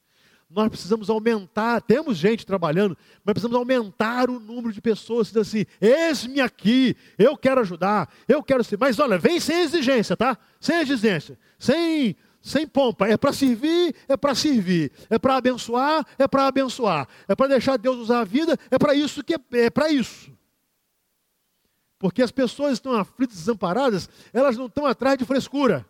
Nós 0.48 0.68
precisamos 0.68 1.10
aumentar, 1.10 1.80
temos 1.82 2.16
gente 2.16 2.46
trabalhando, 2.46 2.96
mas 3.24 3.32
precisamos 3.32 3.56
aumentar 3.56 4.30
o 4.30 4.38
número 4.38 4.72
de 4.72 4.80
pessoas 4.80 5.30
que 5.30 5.38
assim: 5.38 5.66
eis-me 5.80 6.40
aqui, 6.40 6.96
eu 7.18 7.36
quero 7.36 7.60
ajudar, 7.60 8.12
eu 8.28 8.42
quero 8.42 8.62
ser. 8.62 8.78
Mas 8.78 8.98
olha, 8.98 9.18
vem 9.18 9.40
sem 9.40 9.60
exigência, 9.62 10.16
tá? 10.16 10.38
Sem 10.60 10.80
exigência, 10.80 11.38
sem 11.58 12.16
sem 12.44 12.66
pompa. 12.66 13.08
É 13.08 13.16
para 13.16 13.32
servir, 13.32 13.96
é 14.06 14.16
para 14.16 14.34
servir. 14.34 14.92
É 15.08 15.18
para 15.18 15.36
abençoar, 15.36 16.06
é 16.18 16.28
para 16.28 16.46
abençoar. 16.46 17.08
É 17.26 17.34
para 17.34 17.48
deixar 17.48 17.78
Deus 17.78 17.96
usar 17.96 18.20
a 18.20 18.24
vida, 18.24 18.58
é 18.70 18.78
para 18.78 18.94
isso 18.94 19.24
que 19.24 19.34
é, 19.34 19.38
é 19.52 19.70
para 19.70 19.88
isso. 19.88 20.30
Porque 21.98 22.22
as 22.22 22.30
pessoas 22.30 22.74
estão 22.74 22.92
aflitas, 22.92 23.38
desamparadas, 23.38 24.10
elas 24.30 24.58
não 24.58 24.66
estão 24.66 24.84
atrás 24.84 25.16
de 25.16 25.24
frescura. 25.24 25.86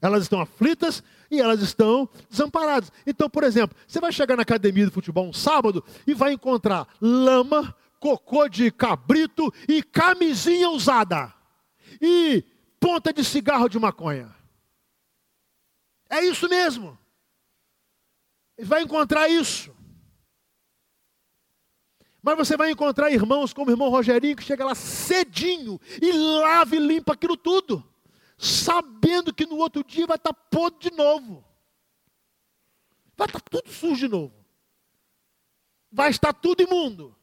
Elas 0.00 0.22
estão 0.22 0.40
aflitas 0.40 1.02
e 1.30 1.40
elas 1.40 1.60
estão 1.60 2.08
desamparadas. 2.30 2.90
Então, 3.06 3.28
por 3.28 3.44
exemplo, 3.44 3.76
você 3.86 4.00
vai 4.00 4.12
chegar 4.12 4.36
na 4.36 4.42
academia 4.42 4.86
de 4.86 4.92
futebol 4.92 5.28
um 5.28 5.32
sábado 5.32 5.84
e 6.06 6.14
vai 6.14 6.32
encontrar 6.32 6.88
lama, 7.00 7.74
cocô 8.00 8.48
de 8.48 8.70
cabrito 8.70 9.52
e 9.68 9.82
camisinha 9.82 10.70
usada. 10.70 11.34
E 12.00 12.42
ponta 12.80 13.12
de 13.12 13.22
cigarro 13.22 13.68
de 13.68 13.78
maconha. 13.78 14.35
É 16.08 16.24
isso 16.24 16.48
mesmo. 16.48 16.98
Ele 18.56 18.66
vai 18.66 18.82
encontrar 18.82 19.28
isso. 19.28 19.74
Mas 22.22 22.36
você 22.36 22.56
vai 22.56 22.70
encontrar 22.70 23.10
irmãos 23.10 23.52
como 23.52 23.70
o 23.70 23.72
irmão 23.72 23.88
Rogerinho, 23.88 24.36
que 24.36 24.42
chega 24.42 24.64
lá 24.64 24.74
cedinho 24.74 25.80
e 26.02 26.12
lava 26.12 26.74
e 26.74 26.78
limpa 26.78 27.12
aquilo 27.12 27.36
tudo, 27.36 27.88
sabendo 28.36 29.32
que 29.32 29.46
no 29.46 29.56
outro 29.56 29.84
dia 29.84 30.06
vai 30.06 30.16
estar 30.16 30.34
podre 30.34 30.90
de 30.90 30.96
novo. 30.96 31.44
Vai 33.16 33.28
estar 33.28 33.40
tudo 33.40 33.70
sujo 33.70 33.96
de 33.96 34.08
novo. 34.08 34.46
Vai 35.90 36.10
estar 36.10 36.32
tudo 36.32 36.62
imundo 36.62 37.15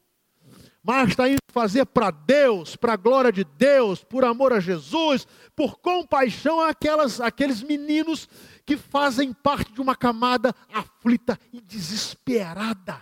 mas 0.84 1.10
está 1.10 1.30
indo 1.30 1.38
fazer 1.48 1.86
para 1.86 2.12
Deus, 2.12 2.76
para 2.76 2.94
a 2.94 2.98
glória 2.98 3.32
de 3.32 3.46
Deus, 3.46 4.04
por 4.04 4.26
amor 4.26 4.52
a 4.52 4.60
Jesus, 4.60 5.26
por 5.56 5.80
compaixão 5.80 6.60
àquelas, 6.60 7.22
àqueles 7.22 7.64
meninos 7.64 8.28
que 8.66 8.76
fazem 8.76 9.32
parte 9.32 9.72
de 9.72 9.80
uma 9.80 9.96
camada 9.96 10.54
aflita 10.74 11.40
e 11.54 11.62
desesperada. 11.62 13.02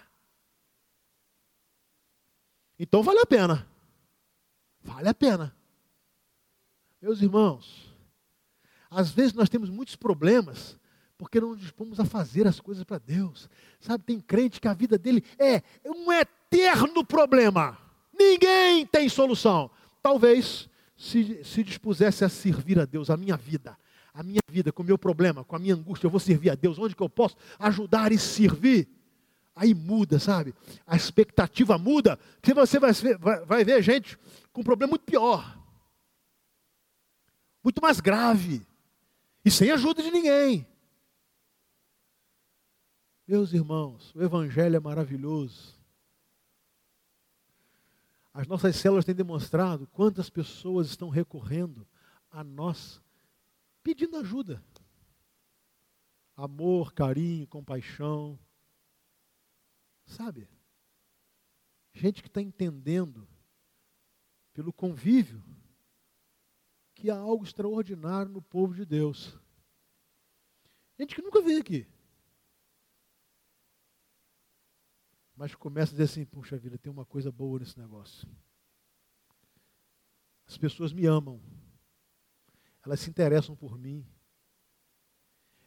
Então 2.78 3.02
vale 3.02 3.20
a 3.20 3.26
pena. 3.26 3.68
Vale 4.84 5.10
a 5.10 5.14
pena. 5.14 5.56
Meus 7.02 7.20
irmãos, 7.22 7.92
às 8.92 9.10
vezes 9.10 9.34
nós 9.34 9.50
temos 9.50 9.72
muitos 9.72 9.96
problemas 9.96 10.80
porque 11.18 11.40
não 11.40 11.56
dispomos 11.56 12.00
a 12.00 12.06
fazer 12.06 12.48
as 12.48 12.60
coisas 12.60 12.84
para 12.84 13.00
Deus. 13.00 13.50
Sabe, 13.80 14.04
tem 14.04 14.20
crente 14.20 14.60
que 14.60 14.68
a 14.68 14.74
vida 14.74 14.98
dele 14.98 15.24
é 15.40 15.64
um 15.86 16.12
eterno 16.12 16.41
problema. 17.12 17.78
Ninguém 18.18 18.86
tem 18.86 19.08
solução. 19.10 19.70
Talvez 20.02 20.70
se, 20.98 21.44
se 21.44 21.64
dispusesse 21.64 22.24
a 22.24 22.30
servir 22.30 22.80
a 22.80 22.86
Deus, 22.86 23.10
a 23.10 23.18
minha 23.18 23.38
vida, 23.38 23.78
a 24.14 24.24
minha 24.24 24.42
vida, 24.50 24.72
com 24.72 24.82
o 24.82 24.86
meu 24.86 24.98
problema, 24.98 25.44
com 25.44 25.56
a 25.56 25.60
minha 25.60 25.76
angústia, 25.76 26.08
eu 26.08 26.12
vou 26.12 26.20
servir 26.20 26.50
a 26.50 26.56
Deus, 26.56 26.80
onde 26.80 26.96
que 26.96 27.04
eu 27.04 27.10
posso 27.10 27.36
ajudar 27.60 28.12
e 28.12 28.18
servir? 28.18 28.88
Aí 29.56 29.74
muda, 29.74 30.18
sabe? 30.18 30.56
A 30.88 30.96
expectativa 30.96 31.78
muda, 31.78 32.18
que 32.42 32.54
você 32.54 32.80
vai, 32.80 32.94
vai, 33.20 33.46
vai 33.46 33.64
ver 33.66 33.82
gente 33.84 34.18
com 34.52 34.62
um 34.62 34.64
problema 34.64 34.92
muito 34.92 35.04
pior, 35.04 35.60
muito 37.64 37.82
mais 37.82 38.00
grave, 38.00 38.66
e 39.44 39.52
sem 39.52 39.70
ajuda 39.72 40.02
de 40.02 40.12
ninguém. 40.12 40.66
Meus 43.28 43.54
irmãos, 43.54 44.14
o 44.16 44.22
Evangelho 44.24 44.76
é 44.76 44.80
maravilhoso. 44.80 45.81
As 48.34 48.48
nossas 48.48 48.76
células 48.78 49.04
têm 49.04 49.14
demonstrado 49.14 49.88
quantas 49.88 50.30
pessoas 50.30 50.88
estão 50.88 51.10
recorrendo 51.10 51.88
a 52.30 52.44
nós, 52.44 53.02
pedindo 53.84 54.18
ajuda. 54.18 54.64
Amor, 56.36 56.94
carinho, 56.94 57.46
compaixão. 57.48 58.40
Sabe? 60.06 60.50
Gente 61.94 62.22
que 62.22 62.30
está 62.30 62.42
entendendo, 62.42 63.28
pelo 64.54 64.72
convívio, 64.72 65.44
que 66.96 67.10
há 67.10 67.18
algo 67.18 67.44
extraordinário 67.44 68.32
no 68.32 68.42
povo 68.42 68.74
de 68.74 68.86
Deus. 68.86 69.38
Gente 70.98 71.16
que 71.16 71.22
nunca 71.22 71.42
veio 71.42 71.60
aqui. 71.60 71.88
Mas 75.42 75.56
começa 75.56 75.90
a 75.92 75.94
dizer 75.94 76.04
assim: 76.04 76.24
puxa 76.24 76.56
vida, 76.56 76.78
tem 76.78 76.92
uma 76.92 77.04
coisa 77.04 77.32
boa 77.32 77.58
nesse 77.58 77.76
negócio. 77.76 78.30
As 80.46 80.56
pessoas 80.56 80.94
me 80.94 81.08
amam, 81.08 81.42
elas 82.86 83.00
se 83.00 83.10
interessam 83.10 83.56
por 83.56 83.76
mim, 83.76 84.06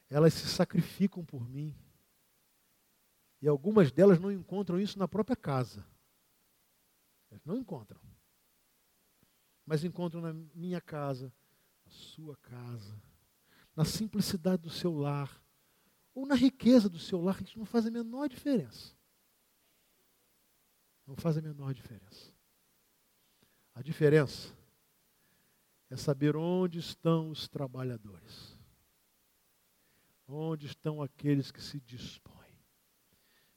elas 0.08 0.32
se 0.32 0.46
sacrificam 0.46 1.24
por 1.24 1.48
mim. 1.48 1.74
E 3.42 3.48
algumas 3.48 3.90
delas 3.90 4.20
não 4.20 4.30
encontram 4.30 4.78
isso 4.78 4.96
na 4.96 5.08
própria 5.08 5.34
casa. 5.34 5.84
Não 7.44 7.58
encontram. 7.58 8.00
Mas 9.66 9.82
encontram 9.82 10.20
na 10.20 10.32
minha 10.54 10.80
casa, 10.80 11.34
na 11.84 11.90
sua 11.90 12.36
casa, 12.36 12.96
na 13.74 13.84
simplicidade 13.84 14.62
do 14.62 14.70
seu 14.70 14.94
lar, 14.94 15.42
ou 16.14 16.24
na 16.24 16.36
riqueza 16.36 16.88
do 16.88 17.00
seu 17.00 17.20
lar, 17.20 17.42
isso 17.42 17.58
não 17.58 17.66
faz 17.66 17.86
a 17.86 17.90
menor 17.90 18.28
diferença. 18.28 18.93
Não 21.06 21.16
faz 21.16 21.36
a 21.36 21.42
menor 21.42 21.74
diferença. 21.74 22.32
A 23.74 23.82
diferença 23.82 24.56
é 25.90 25.96
saber 25.96 26.36
onde 26.36 26.78
estão 26.78 27.30
os 27.30 27.48
trabalhadores. 27.48 28.58
Onde 30.26 30.66
estão 30.66 31.02
aqueles 31.02 31.50
que 31.50 31.60
se 31.60 31.80
dispõem. 31.80 32.58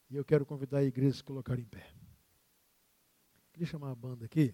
E 0.10 0.16
eu 0.16 0.26
quero 0.26 0.46
convidar 0.46 0.80
a 0.80 0.84
igreja 0.84 1.16
a 1.16 1.18
se 1.18 1.24
colocar 1.24 1.58
em 1.58 1.66
pé. 1.66 1.94
Queria 3.54 3.68
chamar 3.68 3.92
a 3.92 3.96
banda 3.96 4.26
aqui. 4.26 4.54